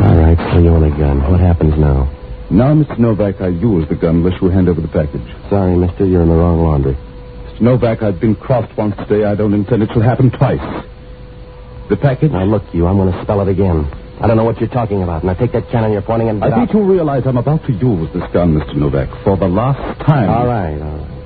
All 0.04 0.18
right, 0.18 0.38
so 0.52 0.60
you 0.60 0.70
own 0.70 0.84
a 0.84 0.98
gun. 0.98 1.30
What 1.30 1.40
happens 1.40 1.78
now? 1.78 2.10
Now, 2.50 2.74
Mr. 2.74 2.98
Novak, 2.98 3.42
I 3.42 3.50
use 3.50 3.88
the 3.90 3.96
gun 3.96 4.18
unless 4.18 4.42
you 4.42 4.50
hand 4.50 4.68
over 4.70 4.82
the 4.82 4.88
package. 4.88 5.22
Sorry, 5.50 5.76
mister, 5.76 6.06
you're 6.06 6.24
in 6.24 6.30
the 6.30 6.36
wrong 6.36 6.62
laundry. 6.64 6.96
Mr. 6.96 7.62
Novak, 7.62 8.02
I've 8.02 8.20
been 8.20 8.36
crossed 8.36 8.76
once 8.78 8.96
today. 8.98 9.26
I 9.26 9.36
don't 9.36 9.54
intend 9.54 9.84
it 9.84 9.90
shall 9.94 10.02
happen 10.02 10.32
twice. 10.32 10.60
The 11.90 11.98
package? 11.98 12.32
Now, 12.32 12.46
look, 12.46 12.64
you, 12.74 12.88
I'm 12.88 12.98
going 12.98 13.12
to 13.14 13.22
spell 13.24 13.42
it 13.42 13.48
again. 13.48 13.86
I 14.22 14.28
don't 14.28 14.36
know 14.36 14.44
what 14.44 14.60
you're 14.60 14.70
talking 14.70 15.02
about. 15.04 15.24
Now, 15.24 15.34
take 15.36 15.54
that 15.54 15.70
cannon 15.72 15.92
you're 15.92 16.02
pointing 16.02 16.30
and 16.30 16.44
I 16.44 16.50
out. 16.52 16.56
think 16.68 16.74
you 16.74 16.84
realize 16.84 17.24
I'm 17.26 17.38
about 17.38 17.64
to 17.68 17.72
use 17.74 18.10
this 18.14 18.24
gun, 18.34 18.54
Mr. 18.58 18.76
Novak, 18.76 19.10
for 19.24 19.38
the 19.38 19.48
last 19.48 19.80
time. 20.02 20.30
All 20.30 20.46
right, 20.48 20.76
all 20.82 20.98
right. 20.98 21.19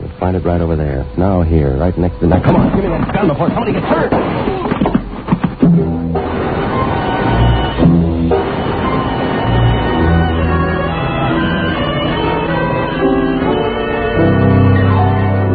You'll 0.00 0.18
find 0.18 0.36
it 0.36 0.44
right 0.44 0.60
over 0.60 0.76
there. 0.76 1.04
Now, 1.16 1.42
here, 1.42 1.76
right 1.76 1.96
next 1.98 2.20
to... 2.20 2.26
Now, 2.26 2.42
come 2.42 2.56
on, 2.56 2.74
give 2.74 2.84
me 2.84 2.90
that 2.90 3.12
gun 3.12 3.28
before 3.28 3.48
somebody 3.48 3.72
gets 3.72 3.86
hurt. 3.86 4.12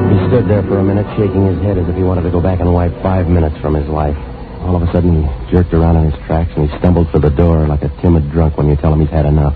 He 0.03 0.17
stood 0.29 0.45
there 0.49 0.63
for 0.63 0.79
a 0.79 0.83
minute, 0.83 1.07
shaking 1.17 1.47
his 1.47 1.61
head 1.61 1.77
as 1.77 1.87
if 1.87 1.95
he 1.95 2.03
wanted 2.03 2.23
to 2.23 2.31
go 2.31 2.41
back 2.41 2.59
and 2.59 2.73
wipe 2.73 2.93
five 3.01 3.27
minutes 3.27 3.57
from 3.61 3.73
his 3.73 3.87
life. 3.87 4.17
All 4.61 4.75
of 4.75 4.81
a 4.83 4.91
sudden, 4.91 5.23
he 5.23 5.51
jerked 5.51 5.73
around 5.73 5.97
in 5.97 6.11
his 6.11 6.19
tracks 6.25 6.51
and 6.55 6.69
he 6.69 6.77
stumbled 6.79 7.09
for 7.11 7.19
the 7.19 7.29
door 7.29 7.67
like 7.67 7.83
a 7.83 7.89
timid 8.01 8.31
drunk 8.31 8.57
when 8.57 8.67
you 8.67 8.75
tell 8.75 8.93
him 8.93 8.99
he's 8.99 9.09
had 9.09 9.25
enough. 9.25 9.55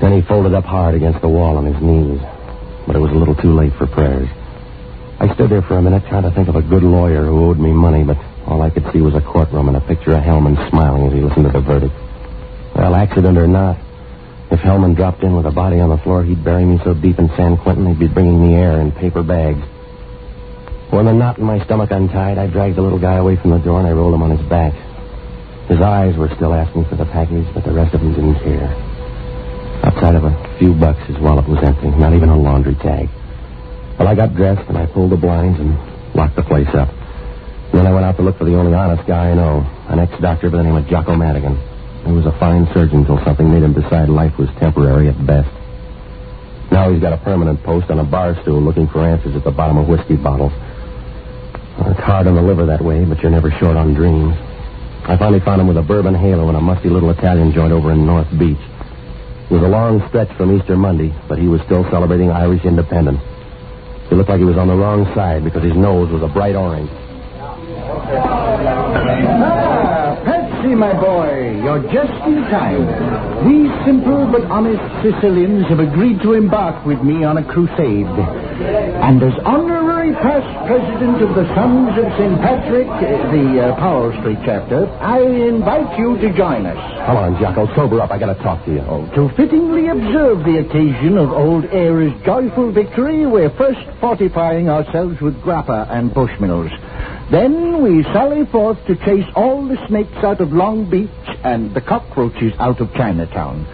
Then 0.00 0.12
he 0.12 0.22
folded 0.26 0.54
up 0.54 0.64
hard 0.64 0.94
against 0.94 1.20
the 1.20 1.28
wall 1.28 1.56
on 1.56 1.66
his 1.66 1.80
knees. 1.82 2.20
But 2.86 2.96
it 2.96 3.00
was 3.00 3.12
a 3.12 3.14
little 3.14 3.34
too 3.34 3.54
late 3.54 3.72
for 3.74 3.86
prayers. 3.86 4.28
I 5.20 5.32
stood 5.34 5.50
there 5.50 5.62
for 5.62 5.78
a 5.78 5.82
minute 5.82 6.02
trying 6.08 6.24
to 6.24 6.32
think 6.32 6.48
of 6.48 6.56
a 6.56 6.62
good 6.62 6.82
lawyer 6.82 7.26
who 7.26 7.46
owed 7.46 7.58
me 7.58 7.70
money, 7.72 8.02
but 8.02 8.18
all 8.46 8.60
I 8.62 8.70
could 8.70 8.90
see 8.92 9.00
was 9.00 9.14
a 9.14 9.20
courtroom 9.20 9.68
and 9.68 9.76
a 9.76 9.80
picture 9.80 10.12
of 10.12 10.22
Hellman 10.22 10.56
smiling 10.70 11.06
as 11.06 11.12
he 11.12 11.20
listened 11.20 11.46
to 11.46 11.52
the 11.52 11.60
verdict. 11.60 11.94
Well, 12.74 12.94
accident 12.94 13.38
or 13.38 13.46
not, 13.46 13.78
if 14.50 14.60
Hellman 14.60 14.96
dropped 14.96 15.22
in 15.22 15.36
with 15.36 15.46
a 15.46 15.50
body 15.50 15.78
on 15.78 15.90
the 15.90 15.98
floor, 15.98 16.24
he'd 16.24 16.42
bury 16.44 16.64
me 16.64 16.80
so 16.84 16.92
deep 16.92 17.18
in 17.18 17.28
San 17.36 17.56
Quentin 17.56 17.86
he'd 17.86 17.98
be 17.98 18.08
bringing 18.08 18.40
me 18.46 18.54
air 18.54 18.80
in 18.80 18.92
paper 18.92 19.22
bags. 19.22 19.62
When 20.90 21.06
the 21.06 21.12
knot 21.12 21.38
in 21.38 21.44
my 21.44 21.64
stomach 21.64 21.90
untied, 21.90 22.36
I 22.36 22.48
dragged 22.48 22.76
the 22.76 22.82
little 22.82 22.98
guy 22.98 23.16
away 23.16 23.36
from 23.36 23.50
the 23.50 23.58
door 23.58 23.78
and 23.78 23.88
I 23.88 23.92
rolled 23.92 24.12
him 24.12 24.22
on 24.22 24.36
his 24.36 24.46
back. 24.48 24.74
His 25.68 25.80
eyes 25.80 26.16
were 26.16 26.28
still 26.36 26.52
asking 26.52 26.84
for 26.86 26.96
the 26.96 27.06
package, 27.06 27.46
but 27.54 27.64
the 27.64 27.72
rest 27.72 27.94
of 27.94 28.02
him 28.02 28.12
didn't 28.12 28.40
care. 28.40 28.68
Outside 29.84 30.16
of 30.16 30.24
a 30.24 30.51
few 30.62 30.72
bucks, 30.78 31.02
his 31.10 31.18
wallet 31.18 31.42
was 31.48 31.58
empty, 31.58 31.90
not 31.98 32.14
even 32.14 32.28
a 32.28 32.38
laundry 32.38 32.76
tag. 32.76 33.10
Well, 33.98 34.06
I 34.06 34.14
got 34.14 34.36
dressed 34.36 34.62
and 34.68 34.78
I 34.78 34.86
pulled 34.86 35.10
the 35.10 35.16
blinds 35.16 35.58
and 35.58 35.74
locked 36.14 36.36
the 36.36 36.46
place 36.46 36.70
up. 36.70 36.86
And 36.86 37.82
then 37.82 37.84
I 37.84 37.92
went 37.92 38.06
out 38.06 38.14
to 38.18 38.22
look 38.22 38.38
for 38.38 38.44
the 38.44 38.54
only 38.54 38.72
honest 38.72 39.02
guy 39.08 39.30
I 39.30 39.34
know, 39.34 39.66
an 39.90 39.98
ex-doctor 39.98 40.50
by 40.50 40.58
the 40.58 40.62
name 40.62 40.76
of 40.76 40.86
Jocko 40.86 41.16
Madigan. 41.16 41.58
He 42.06 42.12
was 42.12 42.26
a 42.26 42.38
fine 42.38 42.70
surgeon 42.72 43.02
until 43.02 43.18
something 43.24 43.50
made 43.50 43.64
him 43.64 43.74
decide 43.74 44.08
life 44.08 44.38
was 44.38 44.48
temporary 44.60 45.08
at 45.08 45.18
best. 45.26 45.50
Now 46.70 46.92
he's 46.92 47.02
got 47.02 47.12
a 47.12 47.18
permanent 47.18 47.60
post 47.64 47.90
on 47.90 47.98
a 47.98 48.04
bar 48.04 48.40
stool 48.42 48.62
looking 48.62 48.86
for 48.86 49.02
answers 49.02 49.34
at 49.34 49.42
the 49.42 49.50
bottom 49.50 49.78
of 49.78 49.88
whiskey 49.88 50.14
bottles. 50.14 50.52
Well, 51.74 51.90
it's 51.90 52.06
hard 52.06 52.28
on 52.28 52.36
the 52.36 52.42
liver 52.42 52.66
that 52.66 52.84
way, 52.84 53.04
but 53.04 53.18
you're 53.18 53.34
never 53.34 53.50
short 53.58 53.76
on 53.76 53.94
dreams. 53.94 54.36
I 55.10 55.18
finally 55.18 55.40
found 55.40 55.60
him 55.60 55.66
with 55.66 55.76
a 55.76 55.82
bourbon 55.82 56.14
halo 56.14 56.48
in 56.50 56.54
a 56.54 56.60
musty 56.60 56.88
little 56.88 57.10
Italian 57.10 57.50
joint 57.50 57.72
over 57.72 57.90
in 57.90 58.06
North 58.06 58.30
Beach. 58.38 58.62
It 59.52 59.60
was 59.60 59.64
a 59.64 59.68
long 59.68 60.00
stretch 60.08 60.32
from 60.38 60.56
Easter 60.56 60.78
Monday, 60.78 61.12
but 61.28 61.38
he 61.38 61.46
was 61.46 61.60
still 61.68 61.84
celebrating 61.90 62.30
Irish 62.30 62.64
independence. 62.64 63.20
He 64.08 64.14
looked 64.16 64.30
like 64.30 64.38
he 64.38 64.46
was 64.48 64.56
on 64.56 64.66
the 64.66 64.74
wrong 64.74 65.04
side 65.14 65.44
because 65.44 65.62
his 65.62 65.76
nose 65.76 66.08
was 66.08 66.22
a 66.22 66.28
bright 66.32 66.56
orange. 66.56 66.88
Ah, 69.44 70.16
Patsy, 70.24 70.74
my 70.74 70.94
boy, 70.98 71.60
you're 71.62 71.84
just 71.92 72.16
in 72.24 72.40
time. 72.48 72.80
These 73.44 73.68
simple 73.84 74.24
but 74.32 74.40
honest 74.48 74.80
Sicilians 75.04 75.66
have 75.68 75.80
agreed 75.80 76.22
to 76.22 76.32
embark 76.32 76.86
with 76.86 77.02
me 77.02 77.22
on 77.22 77.36
a 77.36 77.44
crusade. 77.44 78.08
And 78.08 79.22
as 79.22 79.34
past 80.14 80.48
president 80.66 81.22
of 81.22 81.34
the 81.34 81.46
Sons 81.54 81.96
of 81.96 82.06
St. 82.18 82.36
Patrick, 82.40 82.86
uh, 82.88 83.32
the 83.32 83.46
uh, 83.60 83.76
Powell 83.76 84.12
Street 84.20 84.38
chapter, 84.44 84.86
I 85.00 85.20
invite 85.20 85.98
you 85.98 86.16
to 86.18 86.36
join 86.36 86.66
us. 86.66 86.76
Come 87.06 87.16
on, 87.16 87.40
Jocko, 87.40 87.66
sober 87.74 88.00
up. 88.00 88.10
I 88.10 88.18
gotta 88.18 88.40
talk 88.42 88.64
to 88.66 88.72
you. 88.72 88.80
Oh, 88.80 89.08
to 89.14 89.34
fittingly 89.36 89.88
observe 89.88 90.44
the 90.44 90.58
occasion 90.58 91.16
of 91.18 91.30
old 91.30 91.64
Eire's 91.66 92.12
joyful 92.24 92.72
victory, 92.72 93.26
we're 93.26 93.50
first 93.56 93.80
fortifying 94.00 94.68
ourselves 94.68 95.20
with 95.20 95.34
grappa 95.42 95.90
and 95.90 96.10
bushmills. 96.10 96.70
Then 97.30 97.82
we 97.82 98.02
sally 98.12 98.44
forth 98.46 98.78
to 98.86 98.96
chase 98.96 99.26
all 99.34 99.66
the 99.66 99.78
snakes 99.88 100.22
out 100.22 100.40
of 100.40 100.52
Long 100.52 100.90
Beach 100.90 101.08
and 101.44 101.74
the 101.74 101.80
cockroaches 101.80 102.52
out 102.58 102.80
of 102.80 102.92
Chinatown. 102.94 103.66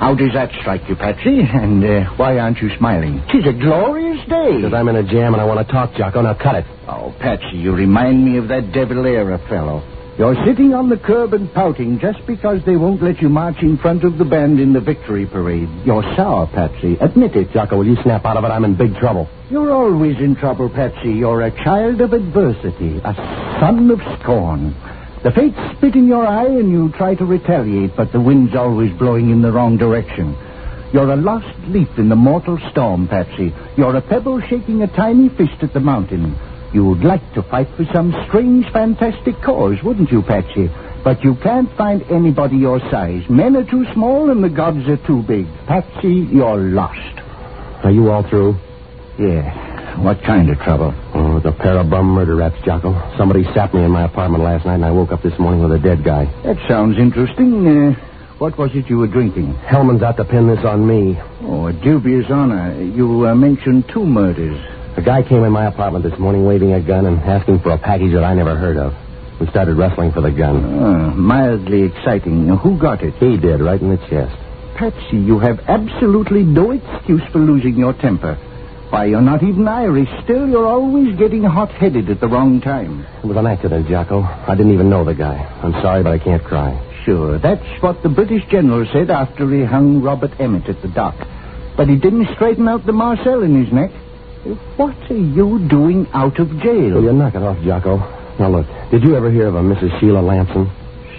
How 0.00 0.14
does 0.14 0.32
that 0.32 0.50
strike 0.60 0.88
you, 0.88 0.96
Patsy? 0.96 1.42
And 1.60 1.84
uh, 1.84 2.10
why 2.16 2.38
aren't 2.38 2.56
you 2.58 2.70
smiling? 2.78 3.22
Tis 3.30 3.44
a 3.46 3.52
glorious 3.52 4.26
day. 4.28 4.56
Because 4.56 4.72
I'm 4.72 4.88
in 4.88 4.96
a 4.96 5.02
jam 5.02 5.34
and 5.34 5.42
I 5.42 5.44
want 5.44 5.60
to 5.64 5.70
talk, 5.70 5.92
Jocko. 5.94 6.22
Now 6.22 6.32
cut 6.32 6.56
it. 6.56 6.64
Oh, 6.88 7.14
Patsy, 7.20 7.58
you 7.58 7.74
remind 7.74 8.24
me 8.24 8.38
of 8.38 8.48
that 8.48 8.72
De 8.72 8.86
Valera 8.86 9.36
fellow. 9.46 9.84
You're 10.16 10.36
sitting 10.46 10.72
on 10.72 10.88
the 10.88 10.96
curb 10.96 11.34
and 11.34 11.52
pouting 11.52 11.98
just 12.00 12.26
because 12.26 12.64
they 12.64 12.76
won't 12.76 13.02
let 13.02 13.20
you 13.20 13.28
march 13.28 13.56
in 13.60 13.76
front 13.76 14.04
of 14.04 14.16
the 14.16 14.24
band 14.24 14.58
in 14.58 14.72
the 14.72 14.80
victory 14.80 15.26
parade. 15.26 15.68
You're 15.84 16.02
sour, 16.16 16.46
Patsy. 16.46 16.96
Admit 17.00 17.36
it. 17.36 17.52
Jocko, 17.52 17.76
will 17.76 17.86
you 17.86 17.96
snap 18.02 18.24
out 18.24 18.38
of 18.38 18.44
it? 18.44 18.48
I'm 18.48 18.64
in 18.64 18.76
big 18.76 18.96
trouble. 18.96 19.28
You're 19.50 19.70
always 19.70 20.16
in 20.16 20.34
trouble, 20.34 20.70
Patsy. 20.70 21.12
You're 21.12 21.42
a 21.42 21.50
child 21.64 22.00
of 22.00 22.14
adversity, 22.14 23.00
a 23.04 23.14
son 23.60 23.90
of 23.90 24.00
scorn. 24.20 24.74
The 25.22 25.32
fates 25.32 25.58
spit 25.76 25.96
in 25.96 26.08
your 26.08 26.26
eye 26.26 26.46
and 26.46 26.70
you 26.70 26.90
try 26.92 27.14
to 27.14 27.26
retaliate, 27.26 27.94
but 27.94 28.10
the 28.10 28.20
wind's 28.20 28.54
always 28.54 28.90
blowing 28.98 29.28
in 29.30 29.42
the 29.42 29.52
wrong 29.52 29.76
direction. 29.76 30.34
You're 30.94 31.12
a 31.12 31.16
lost 31.16 31.58
leaf 31.68 31.90
in 31.98 32.08
the 32.08 32.16
mortal 32.16 32.58
storm, 32.70 33.06
Patsy. 33.06 33.52
You're 33.76 33.96
a 33.96 34.00
pebble 34.00 34.40
shaking 34.40 34.82
a 34.82 34.86
tiny 34.86 35.28
fist 35.28 35.62
at 35.62 35.74
the 35.74 35.80
mountain. 35.80 36.36
You'd 36.72 37.04
like 37.04 37.34
to 37.34 37.42
fight 37.42 37.68
for 37.76 37.84
some 37.92 38.14
strange, 38.28 38.64
fantastic 38.72 39.34
cause, 39.42 39.82
wouldn't 39.82 40.10
you, 40.10 40.22
Patsy? 40.22 40.70
But 41.04 41.22
you 41.22 41.34
can't 41.36 41.70
find 41.76 42.02
anybody 42.10 42.56
your 42.56 42.80
size. 42.90 43.28
Men 43.28 43.56
are 43.56 43.64
too 43.64 43.84
small 43.92 44.30
and 44.30 44.42
the 44.42 44.48
gods 44.48 44.88
are 44.88 45.06
too 45.06 45.22
big. 45.22 45.46
Patsy, 45.66 46.28
you're 46.32 46.56
lost. 46.58 47.20
Are 47.84 47.90
you 47.90 48.10
all 48.10 48.22
through? 48.28 48.56
Yeah. 49.18 49.69
What 49.98 50.22
kind 50.22 50.48
of 50.50 50.58
trouble? 50.58 50.94
Oh, 51.14 51.36
it's 51.36 51.46
a 51.46 51.52
pair 51.52 51.78
of 51.78 51.90
bum 51.90 52.06
murder 52.06 52.36
raps, 52.36 52.56
Jocko. 52.64 52.92
Somebody 53.18 53.44
sapped 53.54 53.74
me 53.74 53.84
in 53.84 53.90
my 53.90 54.04
apartment 54.04 54.42
last 54.44 54.64
night, 54.64 54.76
and 54.76 54.84
I 54.84 54.90
woke 54.90 55.12
up 55.12 55.22
this 55.22 55.38
morning 55.38 55.62
with 55.62 55.72
a 55.72 55.78
dead 55.78 56.04
guy. 56.04 56.24
That 56.42 56.56
sounds 56.68 56.98
interesting. 56.98 57.66
Uh, 57.66 57.92
what 58.38 58.56
was 58.56 58.70
it 58.74 58.88
you 58.88 58.98
were 58.98 59.06
drinking? 59.06 59.54
Hellman's 59.54 60.02
out 60.02 60.16
to 60.16 60.24
pin 60.24 60.46
this 60.46 60.64
on 60.64 60.86
me. 60.86 61.18
Oh, 61.42 61.66
a 61.66 61.72
dubious 61.72 62.30
honor. 62.30 62.80
You 62.80 63.26
uh, 63.26 63.34
mentioned 63.34 63.88
two 63.92 64.04
murders. 64.06 64.58
A 64.96 65.02
guy 65.02 65.22
came 65.22 65.44
in 65.44 65.52
my 65.52 65.66
apartment 65.66 66.04
this 66.04 66.18
morning 66.18 66.46
waving 66.46 66.72
a 66.72 66.80
gun 66.80 67.06
and 67.06 67.18
asking 67.20 67.60
for 67.60 67.70
a 67.70 67.78
package 67.78 68.12
that 68.14 68.24
I 68.24 68.34
never 68.34 68.56
heard 68.56 68.76
of. 68.76 68.94
We 69.40 69.46
started 69.48 69.74
wrestling 69.76 70.12
for 70.12 70.20
the 70.20 70.30
gun. 70.30 70.56
Uh, 70.64 71.10
mildly 71.14 71.82
exciting. 71.82 72.48
Who 72.48 72.78
got 72.78 73.02
it? 73.02 73.14
He 73.14 73.36
did, 73.36 73.60
right 73.60 73.80
in 73.80 73.90
the 73.90 73.98
chest. 74.08 74.36
Patsy, 74.76 75.18
you 75.18 75.38
have 75.38 75.60
absolutely 75.68 76.42
no 76.42 76.70
excuse 76.70 77.22
for 77.32 77.38
losing 77.38 77.76
your 77.76 77.92
temper. 77.94 78.38
Why, 78.90 79.04
you're 79.04 79.20
not 79.20 79.44
even 79.44 79.68
Irish. 79.68 80.08
Still, 80.24 80.48
you're 80.48 80.66
always 80.66 81.16
getting 81.16 81.44
hot-headed 81.44 82.10
at 82.10 82.18
the 82.18 82.26
wrong 82.26 82.60
time. 82.60 83.06
It 83.22 83.26
was 83.26 83.36
an 83.36 83.46
accident, 83.46 83.86
Jocko. 83.86 84.22
I 84.22 84.56
didn't 84.56 84.72
even 84.72 84.90
know 84.90 85.04
the 85.04 85.14
guy. 85.14 85.36
I'm 85.62 85.72
sorry, 85.80 86.02
but 86.02 86.12
I 86.12 86.18
can't 86.18 86.42
cry. 86.42 86.74
Sure, 87.04 87.38
that's 87.38 87.64
what 87.82 88.02
the 88.02 88.08
British 88.08 88.44
general 88.50 88.84
said 88.92 89.08
after 89.08 89.48
he 89.48 89.62
hung 89.64 90.02
Robert 90.02 90.32
Emmet 90.40 90.68
at 90.68 90.82
the 90.82 90.88
dock. 90.88 91.14
But 91.76 91.88
he 91.88 91.96
didn't 91.96 92.34
straighten 92.34 92.68
out 92.68 92.84
the 92.84 92.92
Marcel 92.92 93.44
in 93.44 93.64
his 93.64 93.72
neck. 93.72 93.92
What 94.76 94.96
are 95.08 95.16
you 95.16 95.68
doing 95.68 96.08
out 96.12 96.40
of 96.40 96.48
jail? 96.60 96.94
Will 96.94 97.04
you 97.04 97.12
knock 97.12 97.36
it 97.36 97.42
off, 97.42 97.62
Jocko? 97.62 97.98
Now, 98.40 98.50
look, 98.50 98.66
did 98.90 99.04
you 99.04 99.14
ever 99.14 99.30
hear 99.30 99.46
of 99.46 99.54
a 99.54 99.62
Mrs. 99.62 100.00
Sheila 100.00 100.20
Lampson? 100.20 100.68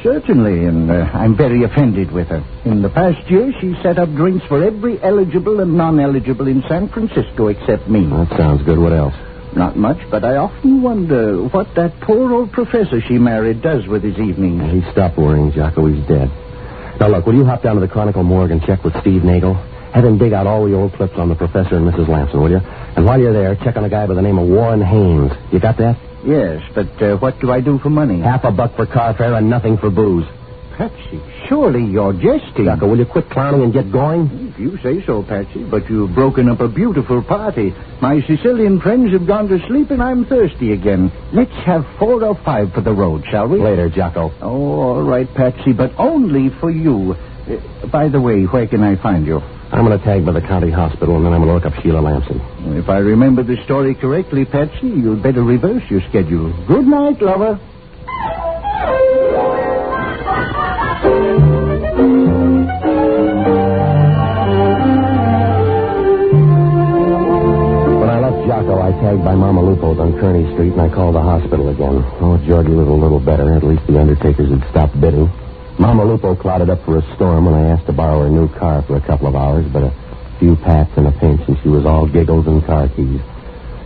Certainly, 0.03 0.65
and 0.65 0.89
uh, 0.89 1.09
I'm 1.13 1.35
very 1.37 1.63
offended 1.63 2.11
with 2.11 2.27
her. 2.29 2.43
In 2.65 2.81
the 2.81 2.89
past 2.89 3.29
year, 3.29 3.53
she 3.61 3.75
set 3.83 3.99
up 3.99 4.09
drinks 4.13 4.45
for 4.47 4.63
every 4.63 5.01
eligible 5.01 5.59
and 5.59 5.77
non-eligible 5.77 6.47
in 6.47 6.63
San 6.67 6.89
Francisco 6.89 7.47
except 7.47 7.87
me. 7.87 8.05
That 8.07 8.29
sounds 8.35 8.63
good. 8.63 8.79
What 8.79 8.93
else? 8.93 9.13
Not 9.55 9.75
much, 9.75 9.99
but 10.09 10.23
I 10.23 10.37
often 10.37 10.81
wonder 10.81 11.43
what 11.43 11.75
that 11.75 11.99
poor 12.01 12.33
old 12.33 12.51
professor 12.51 13.01
she 13.01 13.19
married 13.19 13.61
does 13.61 13.85
with 13.85 14.01
his 14.01 14.17
evenings. 14.17 14.71
He 14.71 14.91
stopped 14.91 15.17
worrying, 15.17 15.51
Jocko. 15.51 15.85
He's 15.87 16.07
dead. 16.07 16.29
Now, 16.99 17.09
look, 17.09 17.25
will 17.25 17.35
you 17.35 17.45
hop 17.45 17.61
down 17.61 17.75
to 17.75 17.81
the 17.81 17.87
Chronicle 17.87 18.23
morgue 18.23 18.51
and 18.51 18.63
check 18.63 18.83
with 18.83 18.99
Steve 19.01 19.23
Nagel? 19.23 19.55
Have 19.93 20.05
him 20.05 20.17
dig 20.17 20.31
out 20.33 20.47
all 20.47 20.65
the 20.65 20.73
old 20.73 20.93
clips 20.93 21.15
on 21.17 21.27
the 21.27 21.35
professor 21.35 21.75
and 21.75 21.91
Mrs. 21.91 22.07
Lampson, 22.07 22.41
will 22.41 22.49
you? 22.49 22.59
And 22.59 23.05
while 23.05 23.19
you're 23.19 23.33
there, 23.33 23.55
check 23.57 23.75
on 23.75 23.83
a 23.83 23.89
guy 23.89 24.07
by 24.07 24.13
the 24.13 24.21
name 24.21 24.39
of 24.39 24.47
Warren 24.47 24.81
Haynes. 24.81 25.31
You 25.51 25.59
got 25.59 25.77
that? 25.77 25.97
Yes, 26.25 26.61
but 26.75 27.01
uh, 27.01 27.17
what 27.17 27.39
do 27.39 27.51
I 27.51 27.61
do 27.61 27.79
for 27.79 27.89
money? 27.89 28.19
Half 28.21 28.43
a 28.43 28.51
buck 28.51 28.75
for 28.75 28.85
car 28.85 29.13
fare 29.15 29.33
and 29.33 29.49
nothing 29.49 29.77
for 29.77 29.89
booze. 29.89 30.25
Patsy, 30.77 31.21
surely 31.47 31.83
you're 31.83 32.13
jesting. 32.13 32.65
Jocko, 32.65 32.87
will 32.87 32.97
you 32.97 33.05
quit 33.05 33.29
clowning 33.29 33.63
and 33.63 33.73
get 33.73 33.91
going? 33.91 34.29
If 34.53 34.59
you 34.59 34.77
say 34.81 35.05
so, 35.05 35.21
Patsy, 35.21 35.63
but 35.63 35.89
you've 35.89 36.15
broken 36.15 36.49
up 36.49 36.59
a 36.59 36.67
beautiful 36.67 37.21
party. 37.21 37.73
My 38.01 38.21
Sicilian 38.21 38.79
friends 38.79 39.11
have 39.11 39.27
gone 39.27 39.47
to 39.49 39.59
sleep 39.67 39.91
and 39.91 40.01
I'm 40.01 40.25
thirsty 40.25 40.71
again. 40.71 41.11
Let's 41.33 41.53
have 41.65 41.85
four 41.99 42.23
or 42.23 42.35
five 42.43 42.71
for 42.73 42.81
the 42.81 42.93
road, 42.93 43.23
shall 43.29 43.47
we? 43.47 43.59
Later, 43.59 43.89
Jocko. 43.89 44.31
Oh, 44.41 44.79
all 44.81 45.03
right, 45.03 45.31
Patsy, 45.35 45.73
but 45.73 45.91
only 45.99 46.49
for 46.59 46.71
you. 46.71 47.15
Uh, 47.57 47.87
by 47.87 48.07
the 48.07 48.19
way, 48.21 48.43
where 48.43 48.67
can 48.67 48.81
I 48.83 48.95
find 49.01 49.25
you? 49.25 49.39
I'm 49.39 49.85
going 49.85 49.97
to 49.97 50.03
tag 50.03 50.25
by 50.25 50.33
the 50.33 50.41
county 50.41 50.69
hospital, 50.71 51.15
and 51.15 51.25
then 51.25 51.33
I'm 51.33 51.43
going 51.43 51.49
to 51.49 51.53
look 51.53 51.65
up 51.65 51.81
Sheila 51.81 51.99
Lampson. 51.99 52.39
If 52.77 52.89
I 52.89 52.97
remember 52.97 53.43
the 53.43 53.57
story 53.63 53.95
correctly, 53.95 54.43
Patsy, 54.45 54.87
you'd 54.87 55.23
better 55.23 55.43
reverse 55.43 55.83
your 55.89 56.01
schedule. 56.09 56.51
Good 56.67 56.85
night, 56.87 57.21
lover. 57.21 57.59
When 67.99 68.09
I 68.09 68.19
left 68.19 68.47
Jocko, 68.47 68.81
I 68.81 68.91
tagged 69.01 69.23
by 69.23 69.35
Mama 69.35 69.61
Lupo's 69.61 69.99
on 69.99 70.13
Kearny 70.13 70.51
Street, 70.53 70.71
and 70.73 70.81
I 70.81 70.89
called 70.89 71.15
the 71.15 71.21
hospital 71.21 71.69
again. 71.69 72.03
Oh, 72.21 72.37
Georgie 72.47 72.73
was 72.73 72.87
a 72.87 72.91
little 72.91 73.19
better. 73.19 73.53
At 73.53 73.63
least 73.63 73.85
the 73.87 73.99
undertakers 73.99 74.49
had 74.49 74.63
stopped 74.71 74.99
bidding. 74.99 75.29
Mama 75.81 76.05
Lupo 76.05 76.35
clouded 76.35 76.69
up 76.69 76.85
for 76.85 76.99
a 76.99 77.15
storm 77.15 77.45
when 77.45 77.55
I 77.55 77.71
asked 77.73 77.87
to 77.87 77.91
borrow 77.91 78.21
her 78.21 78.29
new 78.29 78.47
car 78.47 78.83
for 78.83 78.97
a 78.97 79.01
couple 79.01 79.25
of 79.25 79.35
hours, 79.35 79.65
but 79.73 79.81
a 79.81 79.91
few 80.37 80.55
pats 80.55 80.91
and 80.95 81.07
a 81.07 81.11
pinch, 81.11 81.41
and 81.47 81.57
she 81.63 81.69
was 81.69 81.87
all 81.87 82.05
giggles 82.05 82.45
and 82.45 82.63
car 82.63 82.87
keys. 82.89 83.19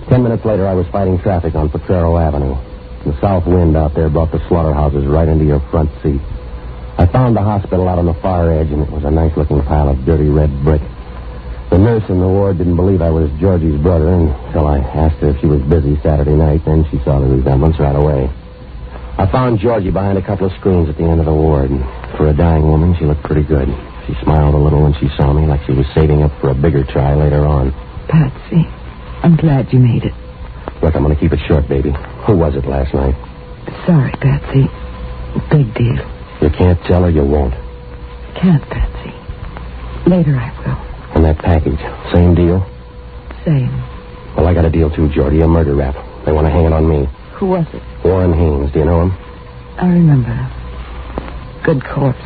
Ten 0.10 0.22
minutes 0.22 0.44
later, 0.44 0.68
I 0.68 0.74
was 0.74 0.86
fighting 0.88 1.18
traffic 1.20 1.56
on 1.56 1.70
Potrero 1.70 2.18
Avenue. 2.18 2.58
The 3.06 3.18
south 3.22 3.48
wind 3.48 3.78
out 3.78 3.96
there 3.96 4.10
brought 4.10 4.34
the 4.34 4.46
slaughterhouses 4.50 5.06
right 5.06 5.30
into 5.30 5.46
your 5.46 5.62
front 5.72 5.90
seat. 6.04 6.20
I 6.98 7.06
found 7.06 7.34
the 7.34 7.42
hospital 7.42 7.88
out 7.88 7.98
on 7.98 8.08
the 8.08 8.14
far 8.16 8.52
edge, 8.52 8.72
and 8.72 8.82
it 8.82 8.92
was 8.92 9.06
a 9.06 9.12
nice-looking 9.12 9.62
pile 9.64 9.88
of 9.88 10.04
dirty 10.04 10.28
red 10.28 10.52
brick. 10.66 10.82
The 11.70 11.78
nurse 11.78 12.04
in 12.10 12.20
the 12.20 12.28
ward 12.28 12.58
didn't 12.58 12.76
believe 12.76 13.02
I 13.02 13.10
was 13.10 13.32
Georgie's 13.40 13.82
brother 13.82 14.10
until 14.10 14.68
I 14.68 14.80
asked 14.80 15.24
her 15.24 15.30
if 15.30 15.40
she 15.40 15.48
was 15.48 15.62
busy 15.62 15.98
Saturday 16.04 16.36
night. 16.36 16.66
Then 16.66 16.84
she 16.92 17.00
saw 17.06 17.22
the 17.22 17.28
resemblance 17.28 17.80
right 17.80 17.96
away. 17.96 18.30
I 19.18 19.32
found 19.32 19.60
Georgie 19.60 19.92
behind 19.92 20.18
a 20.18 20.26
couple 20.26 20.46
of 20.48 20.54
screens 20.60 20.90
at 20.90 20.98
the 20.98 21.04
end 21.04 21.20
of 21.20 21.26
the 21.26 21.34
ward. 21.34 21.72
And 21.72 21.82
for 22.18 22.28
a 22.28 22.34
dying 22.36 22.68
woman, 22.68 22.96
she 23.00 23.06
looked 23.06 23.24
pretty 23.24 23.44
good. 23.44 23.68
She 24.08 24.14
smiled 24.24 24.54
a 24.54 24.58
little 24.58 24.84
when 24.84 24.94
she 25.00 25.08
saw 25.18 25.32
me, 25.34 25.48
like 25.48 25.64
she 25.66 25.72
was 25.72 25.86
saving 25.96 26.22
up 26.22 26.32
for 26.42 26.50
a 26.50 26.56
bigger 26.56 26.84
try 26.84 27.16
later 27.16 27.46
on. 27.46 27.72
Patsy, 28.08 28.68
I'm 29.24 29.36
glad 29.36 29.72
you 29.72 29.80
made 29.80 30.04
it. 30.04 30.14
Look, 30.84 30.96
I'm 30.96 31.04
going 31.04 31.16
to 31.16 31.20
keep 31.20 31.32
it 31.32 31.40
short, 31.48 31.68
baby. 31.68 31.92
Who 32.28 32.38
was 32.38 32.56
it 32.56 32.66
last 32.68 32.94
night? 32.94 33.16
Sorry, 33.88 34.12
Patsy. 34.20 34.68
Big 35.50 35.74
deal. 35.74 35.98
You 36.42 36.50
can't 36.52 36.80
tell 36.86 37.04
her, 37.04 37.10
you 37.10 37.24
won't. 37.24 37.54
Can't, 38.36 38.62
Patsy. 38.70 39.16
Later 40.10 40.36
I 40.36 40.52
will. 40.60 40.78
And 41.16 41.26
that 41.26 41.40
package, 41.40 41.80
same 42.14 42.36
deal? 42.36 42.60
Same. 43.46 43.72
Well, 44.36 44.46
I 44.48 44.54
got 44.54 44.66
a 44.66 44.70
deal 44.70 44.94
too, 44.94 45.10
Georgie. 45.10 45.42
a 45.42 45.48
murder 45.48 45.74
rap. 45.74 45.96
They 46.26 46.32
want 46.34 46.46
to 46.46 46.52
hang 46.52 46.66
it 46.66 46.74
on 46.74 46.88
me. 46.88 47.08
Who 47.40 47.48
was 47.48 47.66
it? 47.74 47.84
Warren 48.04 48.34
Haynes, 48.34 48.72
do 48.72 48.80
you 48.80 48.86
know 48.86 49.02
him? 49.04 49.12
I 49.78 49.88
remember. 49.88 50.34
Good 51.64 51.84
corpse. 51.84 52.22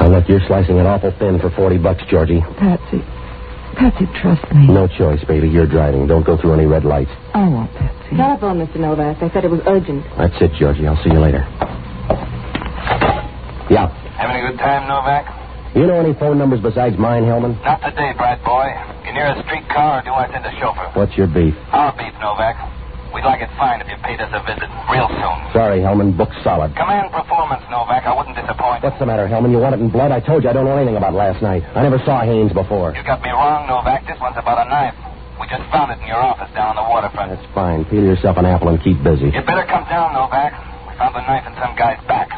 Now, 0.00 0.08
look, 0.08 0.28
you're 0.28 0.44
slicing 0.46 0.76
it 0.76 0.86
awful 0.86 1.12
thin 1.18 1.40
for 1.40 1.50
40 1.50 1.78
bucks, 1.78 2.02
Georgie. 2.10 2.40
Patsy. 2.58 3.00
Patsy, 3.78 4.06
trust 4.20 4.44
me. 4.52 4.66
No 4.68 4.86
choice, 4.86 5.24
baby. 5.24 5.48
You're 5.48 5.66
driving. 5.66 6.06
Don't 6.06 6.26
go 6.26 6.36
through 6.36 6.52
any 6.54 6.66
red 6.66 6.84
lights. 6.84 7.10
I 7.32 7.48
won't, 7.48 7.72
Patsy. 7.74 8.16
Telephone, 8.16 8.58
Mr. 8.66 8.76
Novak. 8.76 9.18
They 9.20 9.30
said 9.30 9.44
it 9.44 9.50
was 9.50 9.60
urgent. 9.66 10.04
That's 10.18 10.34
it, 10.42 10.52
Georgie. 10.58 10.86
I'll 10.86 11.02
see 11.02 11.10
you 11.10 11.18
later. 11.18 11.42
Yeah. 13.70 13.88
Having 14.18 14.44
a 14.44 14.50
good 14.50 14.58
time, 14.58 14.86
Novak? 14.88 15.24
You 15.74 15.86
know 15.86 15.98
any 15.98 16.12
phone 16.14 16.38
numbers 16.38 16.60
besides 16.60 16.98
mine, 16.98 17.24
Hellman? 17.24 17.58
Not 17.64 17.80
today, 17.82 18.12
Brad 18.16 18.44
boy. 18.44 18.68
You 19.06 19.12
near 19.14 19.26
a 19.26 19.42
streetcar 19.42 20.00
or 20.00 20.02
do 20.04 20.10
I 20.12 20.30
send 20.30 20.44
a 20.46 20.52
chauffeur? 20.60 20.90
What's 20.94 21.16
your 21.16 21.26
beef? 21.26 21.54
Our 21.72 21.90
beef, 21.96 22.12
Novak. 22.20 22.54
We'd 23.24 23.40
like 23.40 23.40
it 23.40 23.56
fine 23.56 23.80
if 23.80 23.88
you 23.88 23.96
paid 24.04 24.20
us 24.20 24.28
a 24.36 24.44
visit 24.44 24.68
real 24.92 25.08
soon. 25.08 25.38
Sorry, 25.56 25.80
Hellman. 25.80 26.12
Booked 26.12 26.36
solid. 26.44 26.76
Command 26.76 27.08
performance, 27.08 27.64
Novak. 27.72 28.04
I 28.04 28.12
wouldn't 28.12 28.36
disappoint. 28.36 28.84
What's 28.84 29.00
the 29.00 29.08
matter, 29.08 29.24
Hellman? 29.24 29.48
You 29.48 29.64
want 29.64 29.72
it 29.72 29.80
in 29.80 29.88
blood? 29.88 30.12
I 30.12 30.20
told 30.20 30.44
you 30.44 30.50
I 30.50 30.52
don't 30.52 30.68
know 30.68 30.76
anything 30.76 31.00
about 31.00 31.14
last 31.16 31.40
night. 31.40 31.64
I 31.72 31.80
never 31.80 31.96
saw 32.04 32.20
Haynes 32.20 32.52
before. 32.52 32.92
You 32.92 33.00
got 33.02 33.24
me 33.24 33.32
wrong, 33.32 33.64
Novak. 33.64 34.04
This 34.04 34.20
one's 34.20 34.36
about 34.36 34.60
a 34.60 34.68
knife. 34.68 34.92
We 35.40 35.48
just 35.48 35.64
found 35.72 35.88
it 35.96 36.04
in 36.04 36.06
your 36.06 36.20
office 36.20 36.52
down 36.52 36.76
on 36.76 36.84
the 36.84 36.84
waterfront. 36.84 37.32
That's 37.32 37.48
fine. 37.56 37.88
Peel 37.88 38.04
yourself 38.04 38.36
an 38.36 38.44
apple 38.44 38.68
and 38.68 38.76
keep 38.84 39.00
busy. 39.00 39.32
You 39.32 39.40
better 39.40 39.64
come 39.64 39.88
down, 39.88 40.12
Novak. 40.12 40.52
We 40.84 40.92
found 41.00 41.16
the 41.16 41.24
knife 41.24 41.48
in 41.48 41.56
some 41.56 41.72
guy's 41.80 42.04
back. 42.04 42.28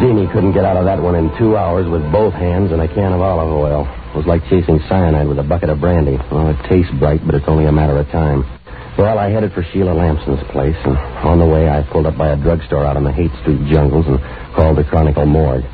Houdini 0.00 0.32
couldn't 0.32 0.56
get 0.56 0.64
out 0.64 0.78
of 0.78 0.86
that 0.86 0.96
one 0.96 1.14
in 1.14 1.28
two 1.36 1.60
hours 1.60 1.84
with 1.84 2.00
both 2.10 2.32
hands 2.32 2.72
and 2.72 2.80
a 2.80 2.88
can 2.88 3.12
of 3.12 3.20
olive 3.20 3.52
oil. 3.52 3.84
It 3.84 4.16
was 4.16 4.24
like 4.24 4.40
chasing 4.48 4.80
cyanide 4.88 5.28
with 5.28 5.38
a 5.38 5.42
bucket 5.42 5.68
of 5.68 5.78
brandy. 5.78 6.16
Well, 6.32 6.48
it 6.48 6.56
tastes 6.72 6.90
bright, 6.98 7.20
but 7.26 7.34
it's 7.34 7.44
only 7.46 7.66
a 7.66 7.72
matter 7.72 7.98
of 7.98 8.08
time. 8.08 8.48
Well, 8.96 9.18
I 9.18 9.28
headed 9.28 9.52
for 9.52 9.62
Sheila 9.62 9.92
Lampson's 9.92 10.40
place, 10.52 10.76
and 10.88 10.96
on 10.96 11.38
the 11.38 11.44
way 11.44 11.68
I 11.68 11.84
pulled 11.92 12.06
up 12.06 12.16
by 12.16 12.32
a 12.32 12.36
drugstore 12.40 12.86
out 12.86 12.96
in 12.96 13.04
the 13.04 13.12
Haight 13.12 13.30
Street 13.44 13.60
jungles 13.68 14.06
and 14.08 14.16
called 14.56 14.78
the 14.78 14.84
Chronicle 14.84 15.26
morgue. 15.26 15.68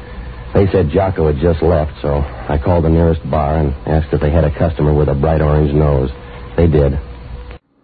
They 0.59 0.67
said 0.75 0.91
Jocko 0.91 1.31
had 1.31 1.39
just 1.39 1.62
left, 1.62 1.95
so 2.03 2.19
I 2.19 2.59
called 2.59 2.83
the 2.83 2.91
nearest 2.91 3.23
bar 3.31 3.59
and 3.59 3.71
asked 3.87 4.12
if 4.12 4.21
they 4.21 4.33
had 4.33 4.43
a 4.43 4.59
customer 4.59 4.93
with 4.93 5.07
a 5.07 5.15
bright 5.15 5.41
orange 5.41 5.71
nose. 5.71 6.11
They 6.57 6.67
did. 6.67 6.99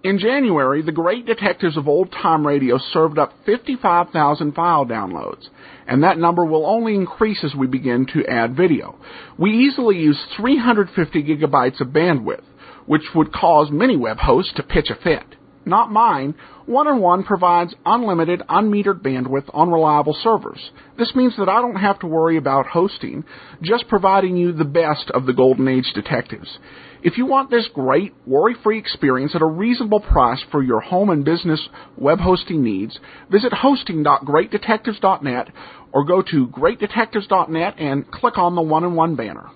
In 0.03 0.19
January, 0.19 0.83
the 0.83 0.91
great 0.91 1.25
detectives 1.25 1.77
of 1.77 1.87
old 1.87 2.11
time 2.11 2.45
radio 2.45 2.79
served 2.93 3.21
up 3.21 3.31
55,000 3.47 4.53
file 4.53 4.85
downloads, 4.85 5.47
and 5.87 6.03
that 6.03 6.19
number 6.19 6.45
will 6.45 6.67
only 6.67 6.95
increase 6.95 7.43
as 7.43 7.55
we 7.55 7.67
begin 7.67 8.07
to 8.15 8.27
add 8.27 8.57
video. 8.57 8.99
We 9.39 9.51
easily 9.51 9.97
use 9.99 10.19
350 10.37 11.23
gigabytes 11.23 11.81
of 11.81 11.89
bandwidth, 11.89 12.45
which 12.87 13.03
would 13.15 13.33
cause 13.33 13.69
many 13.71 13.97
web 13.97 14.19
hosts 14.19 14.53
to 14.57 14.63
pitch 14.63 14.91
a 14.91 14.95
fit. 14.95 15.37
Not 15.65 15.93
mine. 15.93 16.35
One 16.67 16.89
on 16.89 17.01
One 17.01 17.23
provides 17.23 17.75
unlimited, 17.87 18.43
unmetered 18.49 19.01
bandwidth 19.01 19.49
on 19.55 19.71
reliable 19.71 20.17
servers. 20.23 20.59
This 20.99 21.15
means 21.15 21.35
that 21.39 21.49
I 21.49 21.61
don't 21.61 21.77
have 21.77 22.01
to 22.01 22.07
worry 22.07 22.37
about 22.37 22.67
hosting, 22.67 23.25
just 23.63 23.89
providing 23.89 24.37
you 24.37 24.53
the 24.53 24.65
best 24.65 25.11
of 25.13 25.27
the 25.27 25.33
Golden 25.33 25.69
Age 25.69 25.93
detectives. 25.95 26.59
If 27.03 27.19
you 27.19 27.27
want 27.27 27.51
this 27.51 27.69
great, 27.75 28.15
worry-free 28.27 28.79
experience 28.79 29.35
at 29.35 29.43
a 29.43 29.47
reasonable 29.47 29.99
price 29.99 30.41
for 30.53 30.63
your 30.63 30.81
home 30.81 31.11
and 31.11 31.25
business 31.25 31.61
web 31.97 32.21
hosting 32.21 32.63
needs, 32.63 32.97
visit 33.29 33.53
hosting.greatdetectives.net 33.53 35.49
or 35.93 36.05
go 36.05 36.23
to 36.23 36.47
greatdetectives.net 36.47 37.75
and 37.79 38.09
click 38.11 38.39
on 38.39 38.55
the 38.55 38.63
one 38.63 38.85
on 38.85 38.95
one 38.95 39.17
banner. 39.17 39.51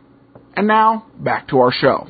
And 0.57 0.67
now, 0.67 1.07
back 1.21 1.47
to 1.49 1.59
our 1.61 1.71
show. 1.71 2.09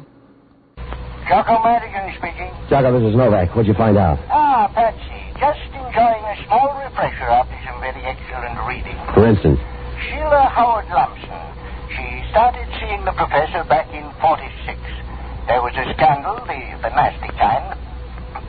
Jocko 1.28 1.58
Madigan 1.62 2.14
speaking. 2.16 2.50
Jocko, 2.70 2.98
this 2.98 3.10
is 3.10 3.16
Novak. 3.16 3.50
What'd 3.50 3.66
you 3.66 3.74
find 3.74 3.98
out? 3.98 4.18
Ah, 4.30 4.70
Patsy. 4.72 5.36
Just 5.36 5.60
enjoying 5.74 6.24
a 6.24 6.36
small 6.46 6.80
refresher 6.80 7.28
after 7.28 7.58
some 7.68 7.80
very 7.82 8.00
excellent 8.08 8.56
reading. 8.64 8.96
For 9.12 9.26
instance? 9.28 9.60
Sheila 10.08 10.48
Howard 10.48 10.86
Lumpson. 10.88 11.44
She 11.92 12.06
started 12.30 12.64
seeing 12.80 13.04
the 13.04 13.12
professor 13.12 13.64
back 13.68 13.92
in 13.92 14.06
46. 14.22 14.75
There 15.46 15.62
was 15.62 15.74
a 15.78 15.86
scandal, 15.94 16.42
the, 16.42 16.60
the 16.82 16.90
nasty 16.90 17.30
kind, 17.38 17.78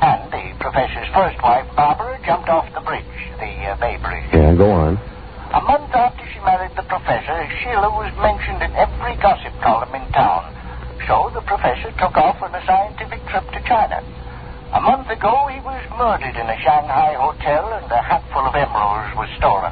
and 0.01 0.21
the 0.33 0.45
professor's 0.57 1.05
first 1.13 1.37
wife, 1.45 1.69
Barbara, 1.75 2.17
jumped 2.25 2.49
off 2.49 2.65
the 2.73 2.81
bridge, 2.81 3.05
the 3.37 3.53
uh, 3.69 3.77
Bay 3.77 4.01
Bridge. 4.01 4.25
Yeah, 4.33 4.57
go 4.57 4.71
on. 4.71 4.97
A 5.53 5.61
month 5.61 5.93
after 5.93 6.25
she 6.33 6.39
married 6.41 6.73
the 6.75 6.81
professor, 6.83 7.37
Sheila 7.61 7.93
was 7.93 8.09
mentioned 8.17 8.65
in 8.65 8.73
every 8.73 9.15
gossip 9.21 9.53
column 9.61 9.93
in 9.93 10.09
town. 10.11 10.49
So 11.05 11.29
the 11.37 11.45
professor 11.45 11.93
took 12.01 12.17
off 12.17 12.41
on 12.41 12.49
a 12.53 12.65
scientific 12.65 13.21
trip 13.29 13.45
to 13.45 13.61
China. 13.69 14.01
A 14.73 14.81
month 14.81 15.07
ago, 15.07 15.47
he 15.53 15.61
was 15.61 15.79
murdered 15.95 16.35
in 16.35 16.49
a 16.49 16.57
Shanghai 16.65 17.13
hotel, 17.13 17.77
and 17.77 17.85
a 17.93 18.01
hatful 18.01 18.41
of 18.41 18.57
emeralds 18.57 19.15
was 19.15 19.29
stolen. 19.37 19.71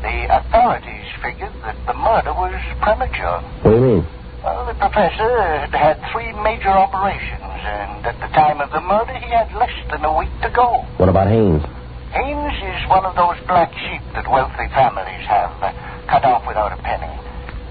The 0.00 0.38
authorities 0.38 1.04
figured 1.20 1.52
that 1.66 1.76
the 1.84 1.94
murder 1.98 2.32
was 2.32 2.54
premature. 2.80 3.42
What 3.60 3.70
do 3.70 3.76
you 3.76 3.84
mean? 4.00 4.06
Well, 4.44 4.68
the 4.68 4.76
professor 4.76 5.40
had 5.40 5.72
had 5.72 5.96
three 6.12 6.28
major 6.44 6.68
operations, 6.68 7.40
and 7.64 8.04
at 8.04 8.20
the 8.20 8.28
time 8.36 8.60
of 8.60 8.68
the 8.76 8.80
murder, 8.84 9.16
he 9.16 9.32
had 9.32 9.48
less 9.56 9.72
than 9.88 10.04
a 10.04 10.12
week 10.12 10.28
to 10.44 10.50
go. 10.52 10.84
What 11.00 11.08
about 11.08 11.32
Haynes? 11.32 11.64
Haynes 12.12 12.52
is 12.60 12.80
one 12.92 13.08
of 13.08 13.16
those 13.16 13.40
black 13.48 13.72
sheep 13.72 14.04
that 14.12 14.28
wealthy 14.28 14.68
families 14.76 15.24
have, 15.24 15.48
uh, 15.64 15.72
cut 16.12 16.28
off 16.28 16.44
without 16.46 16.76
a 16.76 16.80
penny. 16.84 17.08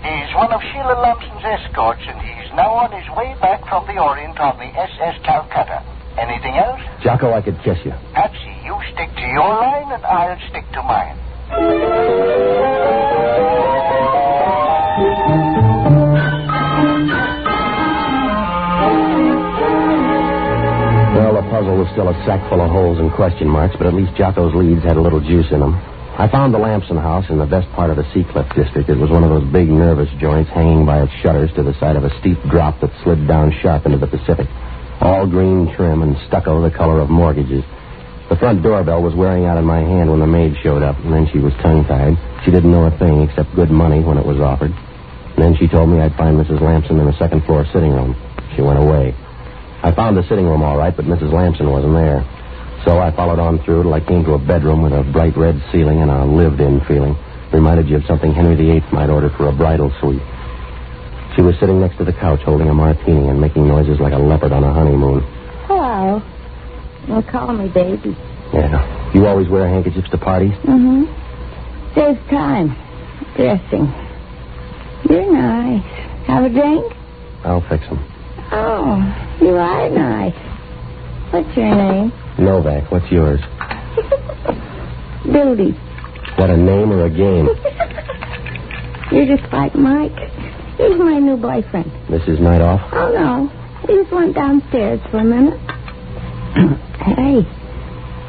He's 0.01 0.33
one 0.33 0.49
of 0.51 0.65
Sheila 0.73 0.97
Lumpson's 0.97 1.45
escorts, 1.45 2.01
and 2.09 2.17
he's 2.19 2.49
now 2.57 2.73
on 2.73 2.89
his 2.89 3.05
way 3.13 3.37
back 3.37 3.61
from 3.69 3.85
the 3.85 4.01
Orient 4.01 4.39
on 4.41 4.57
the 4.57 4.73
SS 4.73 5.21
Calcutta. 5.21 5.85
Anything 6.17 6.57
else? 6.57 6.81
Jocko, 7.05 7.33
I 7.37 7.41
could 7.45 7.61
kiss 7.61 7.77
you. 7.85 7.93
Patsy, 8.17 8.49
you 8.65 8.73
stick 8.97 9.13
to 9.13 9.27
your 9.29 9.45
line, 9.61 9.93
and 9.93 10.03
I'll 10.03 10.41
stick 10.49 10.65
to 10.73 10.81
mine. 10.81 11.21
Puzzle 21.63 21.79
was 21.79 21.91
still 21.95 22.09
a 22.11 22.25
sack 22.27 22.43
full 22.49 22.59
of 22.59 22.69
holes 22.71 22.99
and 22.99 23.07
question 23.13 23.47
marks, 23.47 23.73
but 23.77 23.87
at 23.87 23.93
least 23.93 24.11
Jocko's 24.19 24.53
leads 24.53 24.83
had 24.83 24.97
a 24.97 25.01
little 25.01 25.21
juice 25.23 25.47
in 25.49 25.61
them. 25.61 25.79
I 26.19 26.27
found 26.27 26.53
the 26.53 26.59
Lampson 26.59 26.97
house 26.97 27.23
in 27.29 27.39
the 27.39 27.45
best 27.45 27.71
part 27.71 27.89
of 27.89 27.95
the 27.95 28.03
Seacliff 28.11 28.53
district. 28.53 28.89
It 28.89 28.99
was 28.99 29.09
one 29.09 29.23
of 29.23 29.29
those 29.29 29.47
big 29.47 29.69
nervous 29.71 30.11
joints 30.19 30.51
hanging 30.51 30.85
by 30.85 31.01
its 31.01 31.13
shutters 31.23 31.55
to 31.55 31.63
the 31.63 31.71
side 31.79 31.95
of 31.95 32.03
a 32.03 32.11
steep 32.19 32.35
drop 32.51 32.81
that 32.81 32.91
slid 33.01 33.29
down 33.29 33.55
sharp 33.63 33.85
into 33.85 33.97
the 33.97 34.11
Pacific. 34.11 34.51
All 34.99 35.25
green 35.25 35.71
trim 35.73 36.03
and 36.03 36.17
stucco 36.27 36.59
the 36.59 36.69
color 36.69 36.99
of 36.99 37.09
mortgages. 37.09 37.63
The 38.27 38.35
front 38.35 38.61
doorbell 38.61 39.01
was 39.01 39.15
wearing 39.15 39.45
out 39.45 39.57
in 39.57 39.63
my 39.63 39.79
hand 39.79 40.11
when 40.11 40.19
the 40.19 40.27
maid 40.27 40.57
showed 40.63 40.83
up, 40.83 40.99
and 40.99 41.13
then 41.13 41.31
she 41.31 41.39
was 41.39 41.53
tongue-tied. 41.63 42.43
She 42.43 42.51
didn't 42.51 42.75
know 42.75 42.91
a 42.91 42.97
thing 42.99 43.21
except 43.23 43.55
good 43.55 43.71
money 43.71 44.03
when 44.03 44.17
it 44.17 44.25
was 44.25 44.41
offered. 44.41 44.75
And 44.75 45.39
then 45.39 45.55
she 45.55 45.69
told 45.69 45.87
me 45.87 46.01
I'd 46.01 46.19
find 46.19 46.35
Mrs. 46.35 46.59
Lampson 46.59 46.99
in 46.99 47.05
the 47.05 47.17
second 47.17 47.45
floor 47.45 47.63
sitting 47.71 47.95
room. 47.95 48.19
She 48.53 48.61
went 48.61 48.83
away. 48.83 49.15
I 49.83 49.91
found 49.93 50.15
the 50.15 50.23
sitting 50.23 50.45
room 50.45 50.63
all 50.63 50.77
right, 50.77 50.95
but 50.95 51.05
Mrs. 51.05 51.33
Lampson 51.33 51.69
wasn't 51.69 51.93
there. 51.93 52.23
So 52.85 52.99
I 52.99 53.11
followed 53.15 53.39
on 53.39 53.63
through 53.63 53.83
till 53.83 53.93
I 53.93 53.99
came 53.99 54.23
to 54.25 54.33
a 54.33 54.39
bedroom 54.39 54.81
with 54.81 54.93
a 54.93 55.03
bright 55.11 55.35
red 55.37 55.61
ceiling 55.71 56.01
and 56.01 56.09
a 56.09 56.25
lived-in 56.25 56.81
feeling. 56.87 57.15
Reminded 57.51 57.87
you 57.89 57.97
of 57.97 58.05
something 58.05 58.33
Henry 58.33 58.55
VIII 58.55 58.83
might 58.91 59.09
order 59.09 59.29
for 59.37 59.47
a 59.47 59.51
bridal 59.51 59.91
suite. 59.99 60.21
She 61.35 61.41
was 61.41 61.55
sitting 61.59 61.79
next 61.81 61.97
to 61.97 62.05
the 62.05 62.13
couch 62.13 62.41
holding 62.43 62.69
a 62.69 62.73
martini 62.73 63.27
and 63.27 63.39
making 63.41 63.67
noises 63.67 63.99
like 63.99 64.13
a 64.13 64.17
leopard 64.17 64.51
on 64.51 64.63
a 64.63 64.73
honeymoon. 64.73 65.21
Hello. 65.67 66.21
Well, 67.07 67.23
call 67.23 67.53
me 67.53 67.67
baby. 67.69 68.15
Yeah. 68.53 69.11
You 69.13 69.27
always 69.27 69.49
wear 69.49 69.67
handkerchiefs 69.67 70.09
to 70.11 70.17
parties? 70.17 70.53
Mm-hmm. 70.63 71.05
Saves 71.95 72.19
time. 72.29 72.69
Dressing. 73.35 73.91
You're 75.09 75.31
nice. 75.33 75.83
Have 76.27 76.45
a 76.45 76.49
drink? 76.49 76.93
I'll 77.43 77.61
fix 77.67 77.85
them. 77.87 77.99
Oh, 78.51 78.55
you 78.55 78.61
are 78.61 78.99
nice. 78.99 79.32
What's 81.33 81.57
your 81.57 81.73
name? 81.73 82.13
Novak, 82.37 82.91
what's 82.91 83.11
yours? 83.11 83.39
Billy. 85.25 85.71
What, 86.37 86.51
a 86.51 86.57
name 86.57 86.91
or 86.93 87.05
a 87.05 87.09
game? 87.09 87.47
You're 89.11 89.35
just 89.35 89.51
like 89.51 89.73
Mike. 89.73 90.13
He's 90.77 90.95
my 90.95 91.17
new 91.17 91.37
boyfriend. 91.37 91.91
Mrs. 92.07 92.39
Night 92.39 92.61
Off? 92.61 92.81
Oh, 92.93 93.11
no. 93.11 93.49
He 93.87 93.95
just 93.95 94.11
went 94.13 94.35
downstairs 94.35 94.99
for 95.09 95.17
a 95.17 95.23
minute. 95.23 95.59
hey, 97.01 97.41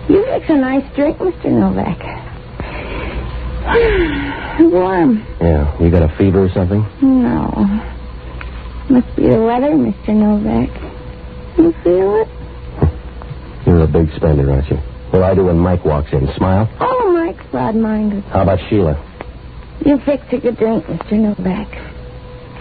you 0.09 0.25
fix 0.25 0.47
a 0.49 0.57
nice 0.57 0.97
drink, 0.97 1.19
Mr. 1.19 1.51
Novak. 1.53 2.01
Warm. 4.73 5.27
Yeah. 5.43 5.79
You 5.79 5.91
got 5.91 6.11
a 6.11 6.17
fever 6.17 6.43
or 6.45 6.49
something? 6.55 6.81
No. 7.03 7.51
Must 8.89 9.15
be 9.15 9.29
the 9.29 9.43
weather, 9.43 9.73
Mr. 9.77 10.15
Novak. 10.15 10.71
You 11.59 11.75
feel 11.85 12.23
it? 12.23 12.34
You're 13.85 14.01
a 14.01 14.05
big 14.07 14.17
spender, 14.17 14.51
aren't 14.51 14.71
you? 14.71 14.79
Well, 15.13 15.25
I 15.25 15.35
do 15.35 15.45
when 15.45 15.59
Mike 15.59 15.85
walks 15.85 16.11
in? 16.13 16.27
Smile? 16.37 16.67
Oh, 16.81 17.13
Mike's 17.13 17.45
broad-minded. 17.51 18.25
How 18.25 18.43
about 18.43 18.59
Sheila? 18.71 18.97
You 19.85 19.99
fix 20.07 20.25
a 20.33 20.39
good 20.39 20.57
drink, 20.57 20.85
Mr. 20.87 21.13
Novak. 21.13 21.69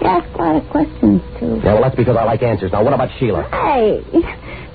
You 0.02 0.08
ask 0.08 0.28
a 0.36 0.38
lot 0.38 0.56
of 0.58 0.70
questions, 0.70 1.22
too. 1.40 1.62
Yeah, 1.64 1.76
well, 1.76 1.84
that's 1.84 1.96
because 1.96 2.18
I 2.18 2.26
like 2.26 2.44
answers. 2.44 2.74
Now, 2.74 2.84
what 2.84 2.94
about 2.94 3.08
Sheila? 3.20 3.44
Hey, 3.52 4.04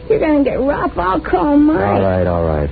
you're 0.09 0.19
going 0.19 0.43
to 0.43 0.45
get 0.51 0.55
rough. 0.59 0.97
I'll 0.97 1.21
call 1.21 1.59
Mike. 1.59 1.77
All 1.77 2.01
right, 2.01 2.27
all 2.27 2.45
right. 2.47 2.71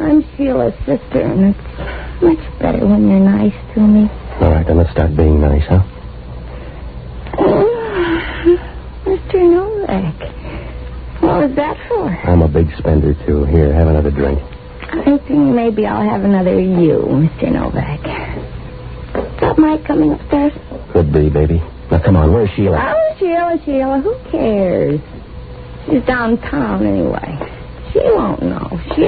I'm 0.00 0.24
Sheila's 0.36 0.74
sister, 0.84 1.20
and 1.22 1.54
it's 1.54 2.22
much 2.22 2.58
better 2.58 2.84
when 2.84 3.08
you're 3.08 3.20
nice 3.20 3.54
to 3.74 3.80
me. 3.86 4.10
All 4.40 4.50
right, 4.50 4.66
then 4.66 4.78
let's 4.78 4.90
start 4.90 5.16
being 5.16 5.40
nice, 5.40 5.62
huh? 5.68 5.84
Mr. 9.06 9.34
Novak, 9.46 10.35
What 11.20 11.48
was 11.48 11.56
that 11.56 11.76
for? 11.88 12.08
I'm 12.08 12.42
a 12.42 12.48
big 12.48 12.68
spender, 12.78 13.14
too. 13.26 13.44
Here, 13.44 13.72
have 13.72 13.88
another 13.88 14.10
drink. 14.10 14.38
I 14.82 15.18
think 15.26 15.54
maybe 15.54 15.86
I'll 15.86 16.08
have 16.08 16.24
another 16.24 16.58
you, 16.60 17.04
Mr. 17.08 17.50
Novak. 17.52 18.00
Is 19.16 19.40
that 19.40 19.58
Mike 19.58 19.84
coming 19.86 20.12
upstairs? 20.12 20.52
Could 20.92 21.12
be, 21.12 21.28
baby. 21.30 21.62
Now, 21.90 22.00
come 22.04 22.16
on, 22.16 22.32
where's 22.32 22.50
Sheila? 22.56 22.78
Oh, 22.78 23.14
Sheila, 23.18 23.58
Sheila, 23.64 24.00
who 24.00 24.14
cares? 24.30 25.00
She's 25.86 26.02
downtown 26.04 26.86
anyway. 26.86 27.38
She 27.92 28.00
won't 28.02 28.42
know. 28.42 28.68
She. 28.94 29.02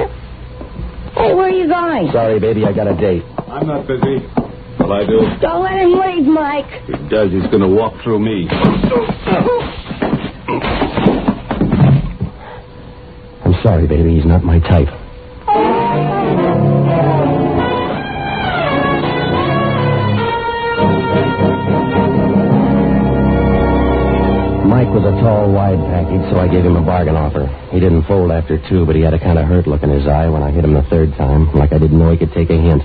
Hey, 1.15 1.33
where 1.33 1.47
are 1.47 1.49
you 1.49 1.67
going? 1.67 2.11
Sorry, 2.11 2.39
baby, 2.39 2.65
I 2.65 2.73
got 2.73 2.87
a 2.87 2.95
date. 2.95 3.23
I'm 3.47 3.67
not 3.67 3.85
busy. 3.87 4.25
Will 4.79 4.93
I 4.93 5.05
do? 5.05 5.21
Don't 5.41 5.63
let 5.63 5.79
him 5.79 5.91
leave, 5.99 6.25
Mike. 6.25 6.83
If 6.87 6.99
he 7.01 7.09
does, 7.09 7.31
he's 7.31 7.47
going 7.47 7.61
to 7.61 7.67
walk 7.67 8.01
through 8.03 8.19
me. 8.19 8.47
Oh, 8.51 9.59
Sorry, 13.69 13.85
baby, 13.85 14.15
he's 14.15 14.25
not 14.25 14.43
my 14.43 14.57
type. 14.57 14.89
Mike 24.65 24.89
was 24.89 25.05
a 25.05 25.13
tall, 25.21 25.51
wide 25.53 25.77
package, 25.85 26.25
so 26.31 26.39
I 26.39 26.47
gave 26.47 26.65
him 26.65 26.77
a 26.77 26.81
bargain 26.81 27.15
offer. 27.15 27.45
He 27.69 27.79
didn't 27.79 28.05
fold 28.05 28.31
after 28.31 28.57
two, 28.57 28.87
but 28.87 28.95
he 28.95 29.03
had 29.03 29.13
a 29.13 29.19
kind 29.19 29.37
of 29.37 29.45
hurt 29.45 29.67
look 29.67 29.83
in 29.83 29.91
his 29.91 30.07
eye 30.07 30.27
when 30.29 30.41
I 30.41 30.49
hit 30.49 30.63
him 30.65 30.73
the 30.73 30.81
third 30.89 31.13
time, 31.13 31.53
like 31.53 31.71
I 31.71 31.77
didn't 31.77 31.99
know 31.99 32.09
he 32.09 32.17
could 32.17 32.33
take 32.33 32.49
a 32.49 32.57
hint. 32.57 32.81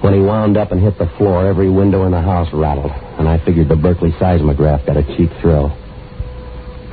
When 0.00 0.14
he 0.14 0.20
wound 0.20 0.56
up 0.56 0.70
and 0.70 0.80
hit 0.80 0.96
the 0.96 1.10
floor, 1.18 1.44
every 1.44 1.68
window 1.68 2.04
in 2.06 2.12
the 2.12 2.22
house 2.22 2.52
rattled, 2.52 2.92
and 3.18 3.28
I 3.28 3.44
figured 3.44 3.68
the 3.68 3.74
Berkeley 3.74 4.14
seismograph 4.20 4.86
got 4.86 4.96
a 4.96 5.02
cheap 5.16 5.30
thrill. 5.40 5.76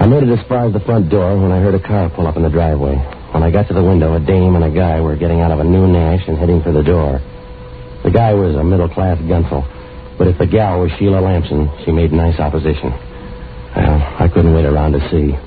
I 0.09 0.11
made 0.11 0.25
it 0.25 0.33
as 0.33 0.47
far 0.47 0.65
as 0.65 0.73
the 0.73 0.81
front 0.89 1.13
door 1.13 1.37
when 1.37 1.51
I 1.51 1.61
heard 1.61 1.77
a 1.77 1.79
car 1.79 2.09
pull 2.09 2.25
up 2.25 2.35
in 2.35 2.41
the 2.41 2.49
driveway. 2.49 2.97
When 3.29 3.45
I 3.45 3.51
got 3.51 3.67
to 3.67 3.75
the 3.77 3.83
window, 3.85 4.17
a 4.17 4.19
dame 4.19 4.57
and 4.57 4.65
a 4.65 4.73
guy 4.73 4.99
were 4.99 5.15
getting 5.15 5.39
out 5.39 5.51
of 5.51 5.59
a 5.59 5.63
new 5.63 5.85
Nash 5.85 6.25
and 6.25 6.35
heading 6.35 6.63
for 6.63 6.71
the 6.71 6.81
door. 6.81 7.21
The 8.01 8.09
guy 8.09 8.33
was 8.33 8.55
a 8.55 8.63
middle-class 8.63 9.21
gunsel, 9.29 9.61
but 10.17 10.25
if 10.25 10.39
the 10.39 10.47
gal 10.47 10.81
was 10.81 10.89
Sheila 10.97 11.21
Lampson, 11.21 11.69
she 11.85 11.91
made 11.91 12.11
nice 12.11 12.39
opposition. 12.39 12.89
Well, 12.89 14.01
I 14.17 14.27
couldn't 14.33 14.51
wait 14.51 14.65
around 14.65 14.97
to 14.97 15.09
see. 15.13 15.37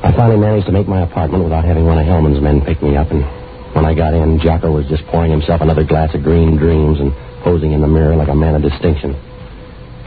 I 0.00 0.08
finally 0.16 0.40
managed 0.40 0.64
to 0.68 0.72
make 0.72 0.88
my 0.88 1.02
apartment 1.02 1.44
without 1.44 1.66
having 1.66 1.84
one 1.84 1.98
of 1.98 2.06
Hellman's 2.06 2.40
men 2.40 2.64
pick 2.64 2.80
me 2.80 2.96
up, 2.96 3.10
and 3.12 3.28
when 3.76 3.84
I 3.84 3.92
got 3.92 4.14
in, 4.14 4.40
Jocko 4.40 4.72
was 4.72 4.88
just 4.88 5.04
pouring 5.12 5.30
himself 5.30 5.60
another 5.60 5.84
glass 5.84 6.14
of 6.14 6.22
green 6.22 6.56
dreams 6.56 6.98
and 6.98 7.12
posing 7.44 7.72
in 7.72 7.82
the 7.82 7.92
mirror 7.92 8.16
like 8.16 8.32
a 8.32 8.34
man 8.34 8.54
of 8.54 8.62
distinction. 8.62 9.12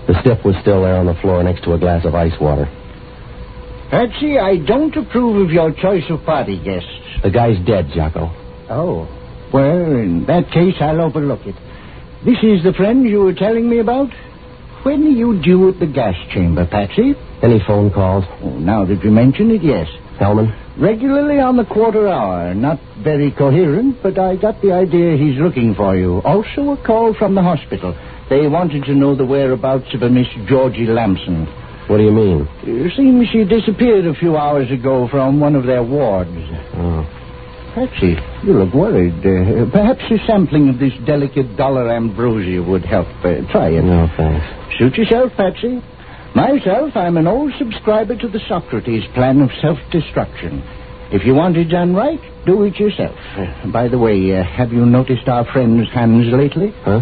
The 0.08 0.20
stiff 0.26 0.44
was 0.44 0.58
still 0.58 0.82
there 0.82 0.98
on 0.98 1.06
the 1.06 1.22
floor 1.22 1.44
next 1.44 1.66
to 1.66 1.74
a 1.74 1.78
glass 1.78 2.04
of 2.04 2.16
ice 2.16 2.34
water. 2.42 2.66
Patsy, 3.90 4.38
I 4.38 4.58
don't 4.58 4.96
approve 4.96 5.48
of 5.48 5.52
your 5.52 5.72
choice 5.72 6.04
of 6.10 6.24
party 6.24 6.62
guests. 6.64 6.90
The 7.24 7.32
guy's 7.32 7.58
dead, 7.66 7.90
Jocko. 7.94 8.30
Oh. 8.70 9.08
Well, 9.52 9.96
in 9.98 10.26
that 10.28 10.52
case, 10.52 10.76
I'll 10.80 11.02
overlook 11.02 11.46
it. 11.48 11.56
This 12.24 12.38
is 12.44 12.64
the 12.64 12.74
friend 12.74 13.08
you 13.08 13.22
were 13.22 13.34
telling 13.34 13.68
me 13.68 13.80
about? 13.80 14.12
When 14.84 15.04
are 15.08 15.10
you 15.10 15.42
due 15.42 15.70
at 15.70 15.80
the 15.80 15.88
gas 15.88 16.14
chamber, 16.32 16.68
Patsy? 16.68 17.16
Any 17.42 17.60
phone 17.66 17.90
calls? 17.92 18.26
Oh, 18.44 18.60
now 18.60 18.86
that 18.86 19.04
you 19.04 19.10
mention 19.10 19.50
it, 19.50 19.64
yes. 19.64 19.88
Hellman? 20.20 20.54
Regularly 20.78 21.40
on 21.40 21.58
the 21.58 21.66
quarter 21.66 22.08
hour. 22.08 22.54
Not 22.54 22.80
very 23.04 23.32
coherent, 23.32 24.04
but 24.04 24.20
I 24.20 24.36
got 24.36 24.62
the 24.62 24.72
idea 24.72 25.18
he's 25.18 25.40
looking 25.40 25.74
for 25.74 25.96
you. 25.96 26.22
Also 26.24 26.72
a 26.72 26.78
call 26.86 27.16
from 27.16 27.34
the 27.34 27.42
hospital. 27.42 27.98
They 28.30 28.48
wanted 28.48 28.84
to 28.84 28.94
know 28.94 29.16
the 29.16 29.26
whereabouts 29.26 29.94
of 29.96 30.04
a 30.04 30.10
Miss 30.10 30.28
Georgie 30.48 30.86
Lampson. 30.86 31.48
What 31.90 31.98
do 31.98 32.04
you 32.04 32.12
mean? 32.12 32.48
It 32.62 32.94
seems 32.96 33.28
she 33.30 33.44
disappeared 33.46 34.06
a 34.06 34.14
few 34.14 34.38
hours 34.38 34.70
ago 34.70 35.08
from 35.10 35.40
one 35.40 35.56
of 35.56 35.66
their 35.66 35.82
wards. 35.84 36.30
Oh. 36.78 37.02
Patsy, 37.74 38.16
you 38.46 38.54
look 38.54 38.74
worried. 38.76 39.18
Uh, 39.26 39.66
perhaps 39.72 40.02
a 40.12 40.18
sampling 40.28 40.70
of 40.70 40.78
this 40.78 40.94
delicate 41.06 41.58
dollar 41.58 41.90
ambrosia 41.90 42.62
would 42.62 42.86
help. 42.86 43.08
Uh, 43.26 43.42
try 43.52 43.70
it. 43.70 43.84
No, 43.84 44.08
thanks. 44.16 44.46
Suit 44.78 44.98
yourself, 44.98 45.32
Patsy. 45.36 45.82
Myself, 46.36 46.96
I'm 46.96 47.18
an 47.18 47.26
old 47.26 47.54
subscriber 47.58 48.16
to 48.16 48.28
the 48.28 48.40
Socrates 48.48 49.04
plan 49.16 49.42
of 49.42 49.50
self-destruction. 49.60 50.62
If 51.12 51.26
you 51.26 51.34
want 51.34 51.58
it 51.58 51.70
done 51.70 51.96
right, 51.96 52.20
do 52.46 52.64
it 52.64 52.76
yourself. 52.76 53.18
Uh, 53.36 53.72
by 53.72 53.88
the 53.88 53.98
way, 53.98 54.38
uh, 54.38 54.44
have 54.44 54.72
you 54.72 54.86
noticed 54.86 55.28
our 55.28 55.44
friend's 55.52 55.90
hands 55.92 56.28
lately? 56.32 56.70
Huh? 56.84 57.02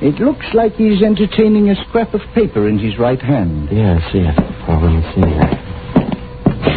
It 0.00 0.20
looks 0.20 0.46
like 0.54 0.74
he's 0.74 1.02
entertaining 1.02 1.70
a 1.70 1.74
scrap 1.88 2.14
of 2.14 2.20
paper 2.34 2.68
in 2.68 2.78
his 2.78 2.98
right 2.98 3.20
hand. 3.20 3.68
Yeah, 3.72 3.98
I 3.98 4.12
see 4.12 4.18
it. 4.20 4.34
Oh, 4.68 4.78
let 4.78 4.92
me 4.92 5.02
see 5.14 5.28
here. 5.28 5.64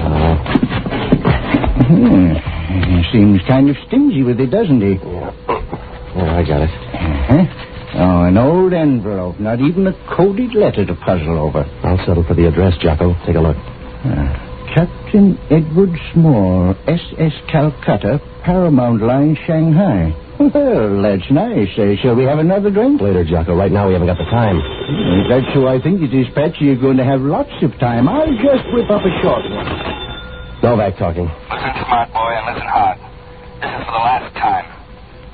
Uh, 0.03 0.57
Hmm. 1.91 2.33
He 2.95 3.03
seems 3.11 3.41
kind 3.47 3.69
of 3.69 3.75
stingy 3.87 4.23
with 4.23 4.39
it, 4.39 4.49
doesn't 4.49 4.79
he? 4.81 4.93
yeah. 4.93 5.31
Yeah, 6.15 6.37
I 6.37 6.43
got 6.43 6.61
it. 6.61 6.69
Uh-huh. 6.69 7.45
Oh, 7.95 8.23
an 8.23 8.37
old 8.37 8.73
envelope. 8.73 9.39
Not 9.39 9.59
even 9.59 9.87
a 9.87 9.93
coded 10.15 10.55
letter 10.55 10.85
to 10.85 10.95
puzzle 10.95 11.37
over. 11.37 11.63
I'll 11.83 11.97
settle 12.05 12.23
for 12.23 12.33
the 12.33 12.47
address, 12.47 12.77
Jocko. 12.81 13.13
Take 13.25 13.35
a 13.35 13.41
look. 13.41 13.57
Uh, 13.57 14.73
Captain 14.73 15.37
Edward 15.49 15.91
Small, 16.13 16.75
SS 16.87 17.33
Calcutta, 17.51 18.21
Paramount 18.43 19.01
Line, 19.01 19.37
Shanghai. 19.45 20.13
Well, 20.49 21.01
that's 21.03 21.29
nice. 21.29 21.69
Uh, 21.77 21.93
shall 22.01 22.15
we 22.15 22.23
have 22.25 22.39
another 22.39 22.71
drink? 22.71 22.99
Later, 22.99 23.23
Jocko. 23.23 23.53
Right 23.53 23.71
now, 23.71 23.85
we 23.87 23.93
haven't 23.93 24.07
got 24.07 24.17
the 24.17 24.25
time. 24.25 24.57
If 24.57 25.29
that's 25.29 25.53
who 25.53 25.67
I 25.67 25.77
think 25.79 26.01
it 26.01 26.09
is, 26.13 26.25
Patsy, 26.33 26.65
you're 26.65 26.81
going 26.81 26.97
to 26.97 27.03
have 27.05 27.21
lots 27.21 27.53
of 27.61 27.77
time. 27.77 28.09
I'll 28.09 28.25
just 28.41 28.65
whip 28.73 28.89
up 28.89 29.05
a 29.05 29.13
short 29.21 29.45
one. 29.45 29.69
Novak 30.65 30.97
talking. 30.97 31.29
Listen, 31.29 31.73
smart 31.85 32.09
boy, 32.09 32.33
and 32.33 32.45
listen 32.49 32.65
hard. 32.65 32.97
This 33.61 33.69
is 33.69 33.85
for 33.85 33.93
the 33.93 34.01
last 34.01 34.33
time. 34.33 34.65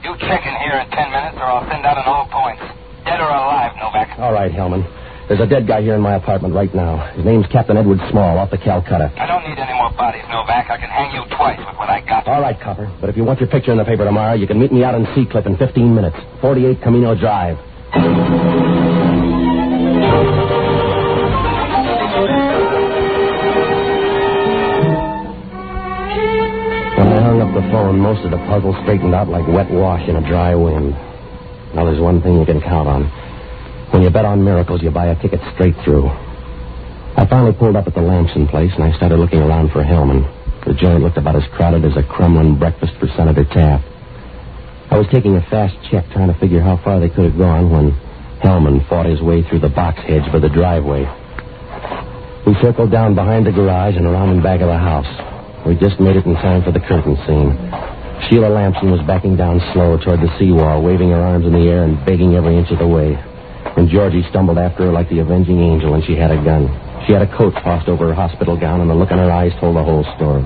You 0.03 0.11
check 0.27 0.43
in 0.43 0.55
here 0.59 0.75
in 0.75 0.87
ten 0.91 1.07
minutes, 1.11 1.39
or 1.39 1.47
I'll 1.55 1.67
send 1.71 1.85
out 1.87 1.95
an 1.97 2.03
all 2.03 2.27
points. 2.27 2.63
Dead 3.07 3.19
or 3.23 3.31
alive, 3.31 3.71
Novak. 3.79 4.19
All 4.19 4.33
right, 4.33 4.51
Hellman. 4.51 4.83
There's 5.27 5.41
a 5.41 5.45
dead 5.45 5.67
guy 5.67 5.81
here 5.81 5.93
in 5.95 6.01
my 6.01 6.15
apartment 6.15 6.55
right 6.55 6.73
now. 6.73 7.11
His 7.13 7.25
name's 7.25 7.45
Captain 7.51 7.75
Edward 7.75 7.99
Small, 8.11 8.37
off 8.37 8.49
the 8.49 8.57
Calcutta. 8.57 9.11
I 9.17 9.27
don't 9.27 9.43
need 9.43 9.59
any 9.59 9.73
more 9.73 9.91
bodies, 9.91 10.23
Novak. 10.29 10.69
I 10.69 10.77
can 10.77 10.89
hang 10.89 11.13
you 11.13 11.23
twice 11.35 11.59
with 11.59 11.75
what 11.75 11.89
I 11.89 11.99
got. 11.99 12.25
All 12.27 12.39
right, 12.39 12.57
Copper. 12.57 12.89
But 13.01 13.09
if 13.09 13.17
you 13.17 13.25
want 13.25 13.41
your 13.41 13.49
picture 13.49 13.73
in 13.73 13.77
the 13.77 13.83
paper 13.83 14.05
tomorrow, 14.05 14.35
you 14.35 14.47
can 14.47 14.57
meet 14.57 14.71
me 14.71 14.85
out 14.85 14.95
in 14.95 15.05
Sea 15.15 15.25
Cliff 15.29 15.45
in 15.45 15.57
15 15.57 15.93
minutes. 15.93 16.15
48 16.39 16.81
Camino 16.81 17.13
Drive. 17.13 17.57
When 26.97 27.07
I 27.13 27.21
hung 27.21 27.41
up 27.41 27.53
the 27.53 27.61
phone, 27.69 27.99
most 27.99 28.25
of 28.25 28.31
the 28.31 28.41
puzzle 28.49 28.73
straightened 28.83 29.13
out 29.13 29.27
like 29.29 29.45
wet 29.47 29.69
wash 29.69 30.07
in 30.09 30.15
a 30.15 30.27
dry 30.27 30.55
wind. 30.55 30.93
Now, 31.75 31.85
there's 31.85 31.99
one 32.01 32.21
thing 32.21 32.39
you 32.39 32.45
can 32.45 32.61
count 32.61 32.87
on. 32.87 33.11
When 33.91 34.01
you 34.01 34.09
bet 34.09 34.25
on 34.25 34.43
miracles, 34.43 34.81
you 34.83 34.91
buy 34.91 35.07
a 35.07 35.21
ticket 35.21 35.39
straight 35.53 35.75
through. 35.83 36.07
I 37.17 37.25
finally 37.29 37.53
pulled 37.53 37.75
up 37.75 37.87
at 37.87 37.95
the 37.95 38.01
Lampson 38.01 38.47
place, 38.47 38.71
and 38.75 38.83
I 38.83 38.95
started 38.97 39.17
looking 39.17 39.39
around 39.39 39.71
for 39.71 39.83
Hellman. 39.83 40.27
The 40.65 40.73
joint 40.73 41.01
looked 41.01 41.17
about 41.17 41.35
as 41.35 41.47
crowded 41.55 41.85
as 41.85 41.95
a 41.95 42.03
Kremlin 42.03 42.59
breakfast 42.59 42.93
for 42.99 43.07
Senator 43.15 43.45
Taft. 43.45 43.85
I 44.91 44.97
was 44.97 45.07
taking 45.11 45.35
a 45.35 45.41
fast 45.49 45.75
check, 45.89 46.05
trying 46.11 46.31
to 46.31 46.39
figure 46.39 46.61
how 46.61 46.77
far 46.83 46.99
they 46.99 47.09
could 47.09 47.25
have 47.25 47.37
gone 47.37 47.71
when 47.71 47.91
Hellman 48.43 48.87
fought 48.87 49.05
his 49.05 49.21
way 49.21 49.41
through 49.43 49.59
the 49.59 49.69
box 49.69 49.99
hedge 49.99 50.29
by 50.31 50.39
the 50.39 50.49
driveway. 50.49 51.07
We 52.45 52.55
circled 52.61 52.91
down 52.91 53.15
behind 53.15 53.45
the 53.45 53.51
garage 53.51 53.95
and 53.95 54.05
around 54.05 54.29
in 54.29 54.43
back 54.43 54.61
of 54.61 54.67
the 54.67 54.77
house. 54.77 55.09
We 55.65 55.75
just 55.75 55.99
made 55.99 56.15
it 56.15 56.25
in 56.25 56.35
time 56.35 56.63
for 56.63 56.71
the 56.71 56.79
curtain 56.79 57.17
scene. 57.27 57.51
Sheila 58.29 58.47
Lampson 58.47 58.91
was 58.91 59.01
backing 59.07 59.35
down 59.35 59.59
slow 59.73 59.97
toward 59.97 60.21
the 60.21 60.31
seawall, 60.39 60.81
waving 60.81 61.09
her 61.09 61.19
arms 61.19 61.45
in 61.45 61.51
the 61.51 61.67
air 61.67 61.83
and 61.83 62.03
begging 62.05 62.35
every 62.35 62.57
inch 62.57 62.71
of 62.71 62.79
the 62.79 62.87
way. 62.87 63.17
And 63.77 63.89
Georgie 63.89 64.23
stumbled 64.29 64.57
after 64.57 64.85
her 64.87 64.91
like 64.91 65.09
the 65.09 65.19
avenging 65.19 65.61
angel, 65.61 65.93
and 65.93 66.03
she 66.03 66.15
had 66.15 66.31
a 66.31 66.41
gun. 66.43 66.65
She 67.05 67.13
had 67.13 67.21
a 67.21 67.29
coat 67.37 67.53
tossed 67.61 67.87
over 67.87 68.07
her 68.09 68.13
hospital 68.13 68.57
gown, 68.59 68.81
and 68.81 68.89
the 68.89 68.95
look 68.95 69.11
in 69.11 69.17
her 69.17 69.31
eyes 69.31 69.53
told 69.59 69.75
the 69.77 69.83
whole 69.83 70.03
story. 70.17 70.41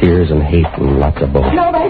Tears 0.00 0.30
and 0.30 0.42
hate 0.42 0.68
and 0.76 1.00
lots 1.00 1.16
of 1.22 1.32
bullshit. 1.32 1.54
Novak! 1.54 1.88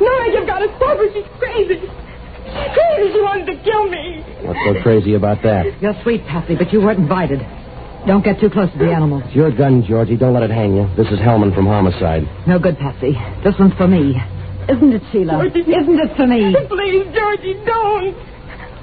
Novak, 0.00 0.28
you've 0.32 0.46
got 0.48 0.60
to 0.64 0.68
stop 0.80 0.96
her. 0.96 1.08
She's 1.12 1.28
crazy. 1.38 1.78
She's 1.84 2.70
crazy. 2.72 3.12
She 3.12 3.20
wanted 3.20 3.46
to 3.52 3.56
kill 3.62 3.84
me. 3.92 4.24
What's 4.48 4.58
so 4.64 4.82
crazy 4.82 5.14
about 5.14 5.42
that? 5.42 5.66
You're 5.82 5.94
sweet, 6.02 6.24
Patsy, 6.26 6.56
but 6.56 6.72
you 6.72 6.80
weren't 6.80 7.00
invited. 7.00 7.40
Don't 8.08 8.24
get 8.24 8.40
too 8.40 8.48
close 8.50 8.72
to 8.72 8.78
the 8.78 8.88
animals. 8.92 9.22
It's 9.26 9.34
your 9.36 9.50
gun, 9.52 9.84
Georgie. 9.84 10.16
Don't 10.16 10.32
let 10.34 10.42
it 10.42 10.50
hang 10.50 10.76
you. 10.76 10.88
This 10.96 11.08
is 11.08 11.18
Hellman 11.20 11.54
from 11.54 11.66
Homicide. 11.66 12.24
No 12.48 12.58
good, 12.58 12.76
Patsy. 12.78 13.12
This 13.44 13.54
one's 13.58 13.74
for 13.74 13.88
me. 13.88 14.16
Isn't 14.68 14.92
it, 14.92 15.02
Sheila? 15.12 15.44
Georgie. 15.44 15.60
Isn't 15.60 16.00
it 16.00 16.16
for 16.16 16.26
me? 16.26 16.56
Please, 16.68 17.04
Georgie, 17.12 17.60
don't. 17.64 18.16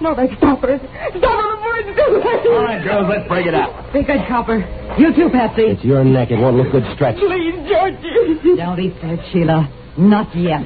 Novak, 0.01 0.29
stop 0.37 0.59
her. 0.61 0.77
Stop 0.77 1.37
her 1.37 1.55
before 1.55 1.75
it's 1.77 1.93
too 1.93 2.09
late. 2.17 2.45
All 2.51 2.65
right, 2.65 2.83
girls, 2.83 3.05
let's 3.09 3.27
break 3.27 3.45
it 3.45 3.53
up. 3.53 3.93
Be 3.93 4.03
good, 4.03 4.25
Copper. 4.27 4.59
You 4.97 5.13
too, 5.15 5.29
Patsy. 5.29 5.77
It's 5.77 5.83
your 5.83 6.03
neck. 6.03 6.31
It 6.31 6.37
won't 6.37 6.57
look 6.57 6.71
good 6.71 6.83
stretched. 6.95 7.19
Please, 7.19 7.55
Georgie. 7.69 8.57
Don't 8.57 8.79
eat 8.79 8.97
that, 9.01 9.19
Sheila. 9.31 9.69
Not 9.97 10.35
yet. 10.35 10.65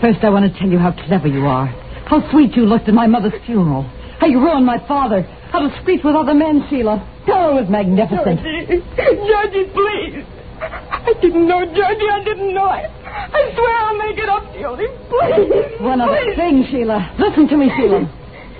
First, 0.00 0.22
I 0.22 0.30
want 0.30 0.46
to 0.46 0.58
tell 0.58 0.68
you 0.68 0.78
how 0.78 0.92
clever 1.06 1.26
you 1.26 1.46
are. 1.46 1.66
How 2.06 2.22
sweet 2.30 2.54
you 2.56 2.64
looked 2.64 2.88
at 2.88 2.94
my 2.94 3.06
mother's 3.06 3.34
funeral. 3.44 3.82
How 4.20 4.26
you 4.26 4.38
ruined 4.40 4.64
my 4.66 4.78
father. 4.86 5.22
How 5.50 5.60
to 5.60 5.70
screech 5.82 6.02
with 6.04 6.14
other 6.14 6.34
men, 6.34 6.64
Sheila. 6.70 7.02
Oh, 7.28 7.56
it 7.56 7.62
was 7.62 7.70
magnificent. 7.70 8.40
Georgie, 8.40 8.82
Georgie, 8.96 9.66
please. 9.74 10.24
I 10.60 11.14
didn't 11.20 11.46
know, 11.46 11.64
Georgie. 11.66 12.10
I 12.10 12.22
didn't 12.24 12.54
know. 12.54 12.64
I, 12.64 12.86
I 12.86 13.54
swear 13.54 13.74
I'll 13.76 13.98
make 13.98 14.18
it 14.18 14.28
up 14.28 14.52
to 14.52 14.58
you. 14.58 14.70
Please. 14.76 15.80
One 15.80 16.00
other 16.00 16.18
please. 16.18 16.36
thing, 16.36 16.66
Sheila. 16.70 17.14
Listen 17.18 17.48
to 17.48 17.56
me, 17.56 17.70
Sheila. 17.76 18.06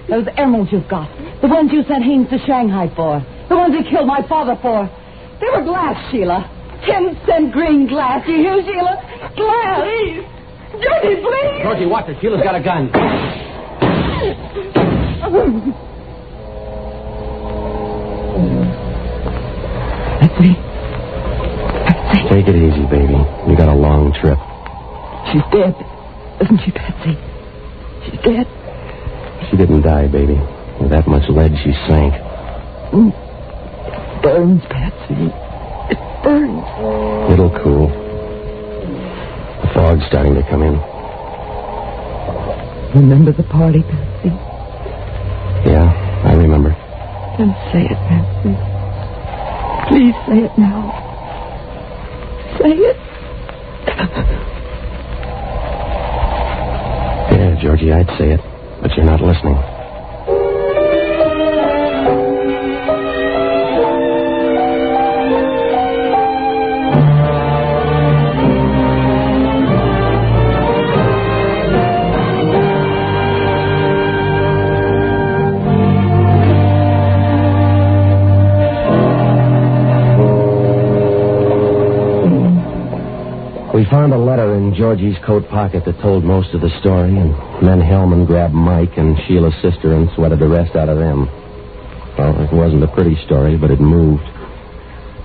Those 0.08 0.26
emeralds 0.36 0.72
you've 0.72 0.88
got. 0.88 1.08
The 1.42 1.48
ones 1.48 1.70
you 1.72 1.82
sent 1.84 2.02
Haynes 2.02 2.28
to 2.30 2.38
Shanghai 2.46 2.88
for. 2.96 3.20
The 3.48 3.56
ones 3.56 3.74
he 3.76 3.88
killed 3.88 4.06
my 4.06 4.26
father 4.26 4.56
for. 4.60 4.88
They 5.40 5.46
were 5.52 5.62
glass, 5.64 5.96
Sheila. 6.10 6.48
Ten 6.86 7.18
cent 7.26 7.52
green 7.52 7.86
glass. 7.86 8.26
You 8.26 8.36
hear, 8.36 8.62
Sheila? 8.64 8.96
Glass. 9.36 9.80
Please. 9.84 10.24
Georgie, 10.72 11.20
please. 11.20 11.62
Georgie, 11.62 11.86
watch 11.86 12.08
it. 12.08 12.16
Sheila's 12.20 12.42
got 12.42 12.54
a 12.54 12.62
gun. 12.62 12.88
Betsy. 20.20 20.54
Take 22.28 22.48
it 22.48 22.56
easy, 22.56 22.84
baby. 22.88 23.18
You 23.48 23.56
got 23.56 23.68
a 23.68 23.74
long 23.74 24.12
trip. 24.20 24.38
She's 25.32 25.44
dead. 25.52 25.74
Isn't 26.40 26.60
she, 26.64 26.70
Patsy? 26.72 27.16
She's 28.04 28.20
dead. 28.22 28.46
She 29.50 29.56
didn't 29.56 29.82
die, 29.82 30.08
baby. 30.08 30.34
With 30.80 30.90
that 30.90 31.06
much 31.06 31.28
lead, 31.28 31.52
she 31.62 31.72
sank. 31.86 32.14
Mm. 32.92 33.10
It 33.12 34.22
burns, 34.22 34.62
Patsy. 34.70 35.30
It 35.90 36.00
burns. 36.22 36.66
It'll 37.32 37.54
cool. 37.62 37.88
The 39.62 39.68
fog's 39.74 40.04
starting 40.06 40.34
to 40.34 40.42
come 40.50 40.62
in. 40.62 40.76
Remember 42.94 43.32
the 43.32 43.44
party, 43.44 43.82
Patsy? 43.82 44.30
Yeah, 45.68 45.86
I 46.24 46.34
remember. 46.34 46.70
Then 47.38 47.54
say 47.72 47.84
it, 47.84 47.98
Patsy. 48.08 48.54
Please 49.88 50.14
say 50.26 50.44
it 50.44 50.58
now. 50.58 50.92
Say 52.60 52.72
it. 52.74 52.96
Yeah, 57.30 57.54
Georgie, 57.60 57.92
I'd 57.92 58.08
say 58.18 58.32
it, 58.32 58.40
but 58.80 58.90
you're 58.96 59.06
not 59.06 59.20
listening. 59.20 59.77
Georgie's 84.78 85.18
coat 85.26 85.42
pocket 85.50 85.84
that 85.86 85.98
told 85.98 86.22
most 86.22 86.54
of 86.54 86.60
the 86.60 86.70
story, 86.78 87.10
and 87.10 87.34
then 87.66 87.82
Hellman 87.82 88.28
grabbed 88.28 88.54
Mike 88.54 88.94
and 88.96 89.18
Sheila's 89.26 89.58
sister 89.60 89.92
and 89.92 90.08
sweated 90.14 90.38
the 90.38 90.46
rest 90.46 90.76
out 90.76 90.88
of 90.88 90.98
them. 90.98 91.26
Well, 92.16 92.38
it 92.46 92.52
wasn't 92.54 92.84
a 92.84 92.94
pretty 92.94 93.18
story, 93.26 93.58
but 93.58 93.72
it 93.72 93.80
moved. 93.80 94.22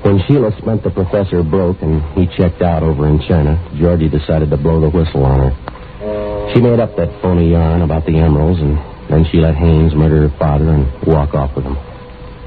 When 0.02 0.26
Sheila 0.26 0.58
spent 0.58 0.82
the 0.82 0.90
professor 0.90 1.44
broke 1.44 1.84
and 1.84 2.02
he 2.18 2.26
checked 2.36 2.64
out 2.64 2.82
over 2.82 3.08
in 3.08 3.22
China, 3.30 3.62
Georgie 3.78 4.10
decided 4.10 4.50
to 4.50 4.58
blow 4.58 4.82
the 4.82 4.90
whistle 4.90 5.24
on 5.24 5.52
her. 5.52 6.54
She 6.56 6.60
made 6.60 6.80
up 6.80 6.98
that 6.98 7.22
phony 7.22 7.52
yarn 7.52 7.84
about 7.84 8.08
the 8.08 8.18
emeralds, 8.18 8.60
and 8.60 8.76
then 9.08 9.24
she 9.32 9.38
let 9.38 9.54
Haynes 9.54 9.94
murder 9.94 10.30
her 10.30 10.38
father 10.40 10.70
and 10.70 10.90
walk 11.06 11.36
off 11.36 11.56
with 11.56 11.66
them. 11.66 11.78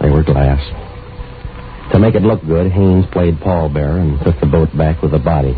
They 0.03 0.11
were 0.11 0.25
glass. 0.25 0.59
To 1.93 2.01
make 2.01 2.17
it 2.17 2.23
look 2.23 2.45
good, 2.45 2.73
Haynes 2.73 3.07
played 3.13 3.39
pallbearer 3.39 4.01
and 4.01 4.19
took 4.27 4.41
the 4.41 4.47
boat 4.47 4.77
back 4.77 5.03
with 5.03 5.13
the 5.13 5.23
body 5.23 5.57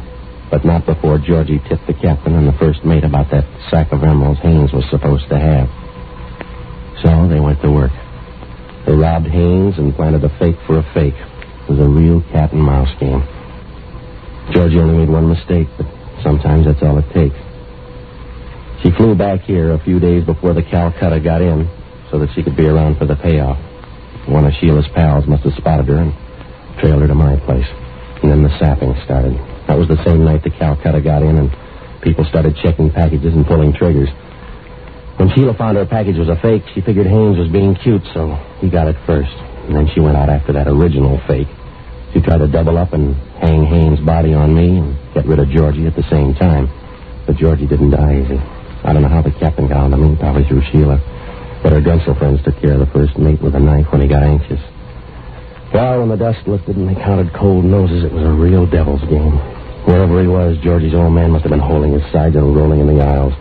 but 0.51 0.65
not 0.65 0.87
before 0.87 1.19
Georgie 1.19 1.61
tipped 1.69 1.87
the 1.87 1.95
captain 1.95 2.35
and 2.35 2.49
the 2.49 2.57
first 2.59 2.85
mate 2.85 3.05
about 3.05 3.31
that 3.31 3.45
sack 3.71 3.93
of 3.93 4.03
emeralds 4.03 4.41
Haynes 4.41 4.73
was 4.73 4.85
supposed 4.91 5.29
to 5.29 5.39
have. 5.39 5.69
So 7.03 7.29
they 7.29 7.41
went 7.41 7.61
to 7.63 7.71
work. 7.71 7.93
They 8.87 8.93
robbed 8.93 9.27
Haynes 9.27 9.79
and 9.79 9.95
planted 9.95 10.25
a 10.25 10.33
fake 10.39 10.57
for 10.67 10.79
a 10.79 10.87
fake. 10.95 11.15
It 11.15 11.71
was 11.71 11.81
a 11.81 11.89
real 11.89 12.23
cat 12.33 12.53
and 12.53 12.63
mouse 12.63 12.91
game. 12.99 13.23
Georgie 14.53 14.81
only 14.81 15.05
made 15.05 15.11
one 15.11 15.29
mistake, 15.29 15.69
but 15.77 15.87
sometimes 16.23 16.65
that's 16.67 16.83
all 16.83 16.99
it 16.99 17.09
takes. 17.13 17.37
She 18.83 18.91
flew 18.97 19.15
back 19.15 19.43
here 19.43 19.73
a 19.73 19.85
few 19.85 20.01
days 20.01 20.25
before 20.25 20.55
the 20.55 20.63
Calcutta 20.63 21.21
got 21.21 21.43
in 21.43 21.69
so 22.11 22.19
that 22.19 22.31
she 22.35 22.43
could 22.43 22.57
be 22.57 22.67
around 22.67 22.97
for 22.97 23.05
the 23.05 23.17
payoff. 23.17 23.59
One 24.27 24.47
of 24.47 24.53
Sheila's 24.55 24.89
pals 24.95 25.27
must 25.27 25.43
have 25.45 25.55
spotted 25.55 25.89
her 25.89 25.99
and 25.99 26.13
trailed 26.81 27.03
her 27.03 27.09
to 27.09 27.15
my 27.15 27.37
place. 27.41 27.67
And 28.23 28.31
then 28.31 28.43
the 28.43 28.57
sapping 28.59 28.95
started. 29.05 29.37
That 29.69 29.77
was 29.77 29.87
the 29.87 30.03
same 30.05 30.25
night 30.25 30.43
the 30.43 30.51
Calcutta 30.51 31.01
got 31.01 31.23
in, 31.23 31.37
and 31.37 31.53
people 32.01 32.25
started 32.25 32.57
checking 32.65 32.91
packages 32.91 33.35
and 33.35 33.47
pulling 33.47 33.73
triggers. 33.77 34.09
When 35.21 35.29
Sheila 35.35 35.55
found 35.55 35.77
her 35.77 35.85
package 35.85 36.17
was 36.17 36.29
a 36.29 36.41
fake, 36.41 36.63
she 36.75 36.81
figured 36.81 37.07
Haynes 37.07 37.37
was 37.37 37.53
being 37.53 37.77
cute, 37.77 38.03
so 38.15 38.33
he 38.61 38.71
got 38.71 38.89
it 38.89 38.97
first. 39.05 39.35
And 39.69 39.77
then 39.77 39.91
she 39.93 40.01
went 40.01 40.17
out 40.17 40.31
after 40.31 40.55
that 40.55 40.69
original 40.69 41.21
fake. 41.29 41.49
She 42.15 42.21
tried 42.21 42.39
to 42.39 42.49
double 42.49 42.79
up 42.79 42.95
and 42.95 43.15
hang 43.37 43.67
Haynes' 43.67 44.01
body 44.01 44.33
on 44.33 44.55
me 44.55 44.79
and 44.79 44.97
get 45.13 45.27
rid 45.27 45.39
of 45.39 45.51
Georgie 45.51 45.87
at 45.87 45.95
the 45.95 46.09
same 46.09 46.35
time. 46.35 46.71
But 47.27 47.37
Georgie 47.37 47.67
didn't 47.67 47.91
die 47.91 48.25
easy. 48.25 48.41
I 48.85 48.95
don't 48.95 49.03
know 49.03 49.13
how 49.13 49.21
the 49.21 49.33
captain 49.33 49.69
got 49.69 49.85
onto 49.85 49.99
me, 49.99 50.17
probably 50.17 50.49
through 50.49 50.63
Sheila. 50.73 50.97
But 51.63 51.73
her 51.73 51.83
Drexel 51.83 52.15
friends 52.15 52.41
took 52.45 52.57
care 52.63 52.73
of 52.73 52.81
the 52.81 52.87
first 52.95 53.19
mate 53.19 53.43
with 53.43 53.55
a 53.55 53.61
knife 53.61 53.93
when 53.93 54.01
he 54.01 54.09
got 54.09 54.23
anxious. 54.23 54.61
Well, 55.75 56.01
when 56.01 56.09
the 56.09 56.17
dust 56.17 56.47
lifted 56.47 56.77
and 56.77 56.89
they 56.89 56.95
counted 56.95 57.35
cold 57.35 57.65
noses, 57.65 58.05
it 58.05 58.13
was 58.13 58.25
a 58.25 58.33
real 58.33 58.65
devil's 58.65 59.03
game. 59.11 59.37
Wherever 59.89 60.21
he 60.21 60.29
was, 60.29 60.59
Georgie's 60.59 60.93
old 60.93 61.15
man 61.15 61.31
must 61.31 61.45
have 61.45 61.51
been 61.51 61.65
holding 61.65 61.93
his 61.95 62.05
sides 62.13 62.37
and 62.37 62.55
rolling 62.55 62.81
in 62.81 62.87
the 62.87 63.03
aisles. 63.03 63.33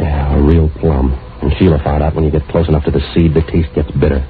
Yeah, 0.00 0.34
a 0.34 0.40
real 0.40 0.70
plum. 0.80 1.12
And 1.42 1.52
Sheila 1.58 1.78
found 1.84 2.02
out 2.02 2.14
when 2.14 2.24
you 2.24 2.30
get 2.30 2.48
close 2.48 2.68
enough 2.68 2.84
to 2.84 2.90
the 2.90 3.04
seed, 3.12 3.34
the 3.34 3.42
taste 3.42 3.68
gets 3.74 3.90
bitter. 3.90 4.26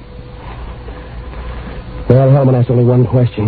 Well, 2.09 2.27
Hellman 2.27 2.59
asked 2.59 2.69
only 2.69 2.83
one 2.83 3.07
question. 3.07 3.47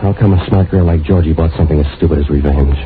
How 0.00 0.14
come 0.18 0.32
a 0.32 0.46
smart 0.48 0.70
girl 0.70 0.86
like 0.86 1.02
Georgie 1.02 1.34
bought 1.34 1.54
something 1.58 1.78
as 1.78 1.96
stupid 1.98 2.20
as 2.20 2.30
revenge? 2.30 2.78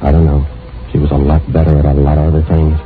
I 0.00 0.12
don't 0.12 0.26
know. 0.26 0.46
She 0.92 0.98
was 0.98 1.10
a 1.10 1.18
lot 1.18 1.42
better 1.52 1.76
at 1.76 1.86
a 1.86 2.00
lot 2.00 2.18
of 2.18 2.32
other 2.32 2.46
things. 2.46 2.78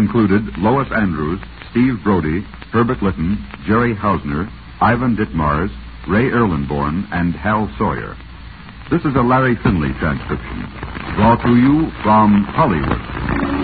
Included 0.00 0.56
Lois 0.56 0.88
Andrews, 0.96 1.38
Steve 1.70 2.02
Brodie, 2.02 2.40
Herbert 2.72 3.02
Lytton, 3.02 3.36
Jerry 3.66 3.94
Hausner, 3.94 4.50
Ivan 4.80 5.14
Ditmars, 5.14 5.68
Ray 6.08 6.30
Erlenborn, 6.30 7.06
and 7.12 7.34
Hal 7.34 7.70
Sawyer. 7.76 8.16
This 8.90 9.02
is 9.02 9.14
a 9.14 9.20
Larry 9.20 9.56
Finley 9.62 9.92
transcription. 10.00 10.64
Brought 11.16 11.42
to 11.44 11.54
you 11.54 11.90
from 12.02 12.44
Hollywood. 12.48 13.59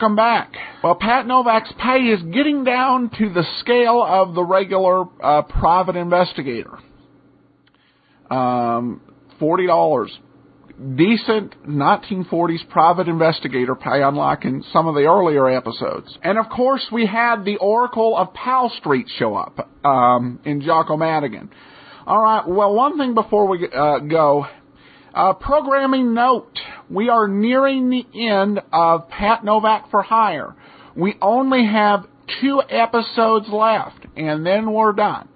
Welcome 0.00 0.16
back. 0.16 0.54
Well, 0.82 0.94
Pat 0.94 1.26
Novak's 1.26 1.70
pay 1.78 1.98
is 1.98 2.22
getting 2.32 2.64
down 2.64 3.10
to 3.18 3.28
the 3.34 3.44
scale 3.58 4.02
of 4.02 4.34
the 4.34 4.42
regular 4.42 5.04
uh, 5.22 5.42
private 5.42 5.94
investigator. 5.94 6.78
Um, 8.30 9.02
Forty 9.38 9.66
dollars. 9.66 10.10
Decent 10.96 11.54
1940s 11.68 12.66
private 12.70 13.08
investigator 13.08 13.74
pay, 13.74 14.00
unlike 14.02 14.46
in 14.46 14.64
some 14.72 14.86
of 14.86 14.94
the 14.94 15.02
earlier 15.02 15.50
episodes. 15.50 16.16
And 16.22 16.38
of 16.38 16.46
course, 16.48 16.86
we 16.90 17.04
had 17.04 17.44
the 17.44 17.58
Oracle 17.58 18.16
of 18.16 18.32
Pal 18.32 18.72
Street 18.78 19.06
show 19.18 19.36
up 19.36 19.68
um, 19.84 20.40
in 20.46 20.62
Jocko 20.62 20.96
Madigan. 20.96 21.50
All 22.06 22.22
right. 22.22 22.48
Well, 22.48 22.72
one 22.72 22.96
thing 22.96 23.12
before 23.12 23.46
we 23.48 23.68
uh, 23.70 23.98
go. 23.98 24.46
Uh, 25.12 25.32
programming 25.32 26.14
note. 26.14 26.56
We 26.88 27.08
are 27.08 27.26
nearing 27.26 27.90
the 27.90 28.06
end 28.14 28.60
of 28.72 29.08
Pat 29.08 29.44
Novak 29.44 29.90
for 29.90 30.02
Hire. 30.02 30.54
We 30.94 31.16
only 31.20 31.66
have 31.66 32.06
two 32.40 32.62
episodes 32.68 33.46
left, 33.48 34.06
and 34.16 34.46
then 34.46 34.72
we're 34.72 34.92
done. 34.92 35.28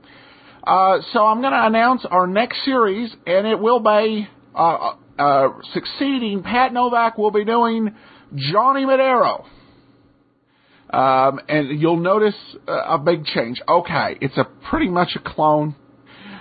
Uh, 0.65 0.99
so 1.13 1.27
I'm 1.27 1.41
going 1.41 1.53
to 1.53 1.67
announce 1.67 2.05
our 2.09 2.27
next 2.27 2.65
series, 2.65 3.11
and 3.27 3.47
it 3.47 3.59
will 3.59 3.81
be 3.81 4.29
uh, 4.55 4.93
uh, 5.19 5.49
succeeding. 5.73 6.43
Pat 6.45 6.73
Novak 6.73 7.19
will 7.19 7.33
be 7.33 7.45
doing 7.45 7.95
Johnny 8.35 8.87
Madero. 8.87 9.45
Um, 10.91 11.41
and 11.49 11.81
you'll 11.81 11.97
notice 11.99 12.37
a 12.69 12.99
big 12.99 13.25
change. 13.25 13.61
Okay, 13.69 14.19
it's 14.21 14.37
a 14.37 14.45
pretty 14.71 14.89
much 14.89 15.17
a 15.17 15.19
clone, 15.19 15.75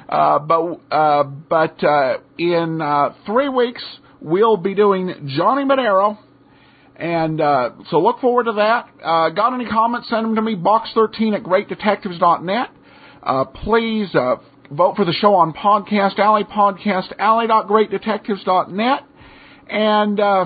but 0.07 0.79
uh, 0.91 1.23
but 1.23 1.83
uh, 1.83 2.17
in 2.37 3.13
three 3.25 3.49
weeks 3.49 3.83
we'll 4.21 4.57
be 4.57 4.73
doing 4.73 5.29
Johnny 5.35 5.65
Madero. 5.65 6.17
And 6.95 7.39
so 7.89 7.99
look 7.99 8.19
forward 8.19 8.45
to 8.45 8.53
that. 8.53 9.35
got 9.35 9.53
any 9.53 9.65
comments? 9.65 10.09
Send 10.09 10.25
them 10.25 10.35
to 10.35 10.41
me, 10.41 10.55
box13 10.55 11.35
at 11.35 11.43
greatdetectives.net. 11.43 12.69
Uh, 13.23 13.45
please 13.45 14.13
uh, 14.15 14.35
vote 14.69 14.97
for 14.97 15.05
the 15.05 15.13
show 15.13 15.33
on 15.35 15.53
Podcast 15.53 16.19
Alley, 16.19 16.43
Podcast 16.43 17.13
Alley.greatdetectives.net. 17.17 18.99
And 19.69 20.19
uh, 20.19 20.45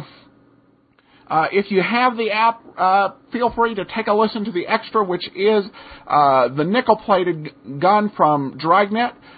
uh, 1.27 1.47
if 1.51 1.71
you 1.71 1.81
have 1.81 2.17
the 2.17 2.29
app, 2.29 2.61
uh, 2.77 3.09
feel 3.31 3.51
free 3.51 3.73
to 3.73 3.83
take 3.83 4.05
a 4.05 4.13
listen 4.13 4.45
to 4.45 4.51
the 4.51 4.67
extra, 4.67 5.03
which 5.03 5.27
is 5.35 5.65
uh, 6.05 6.49
the 6.49 6.63
nickel 6.63 6.97
plated 6.97 7.49
gun 7.79 8.11
from 8.15 8.59
Dragnet. 8.59 9.13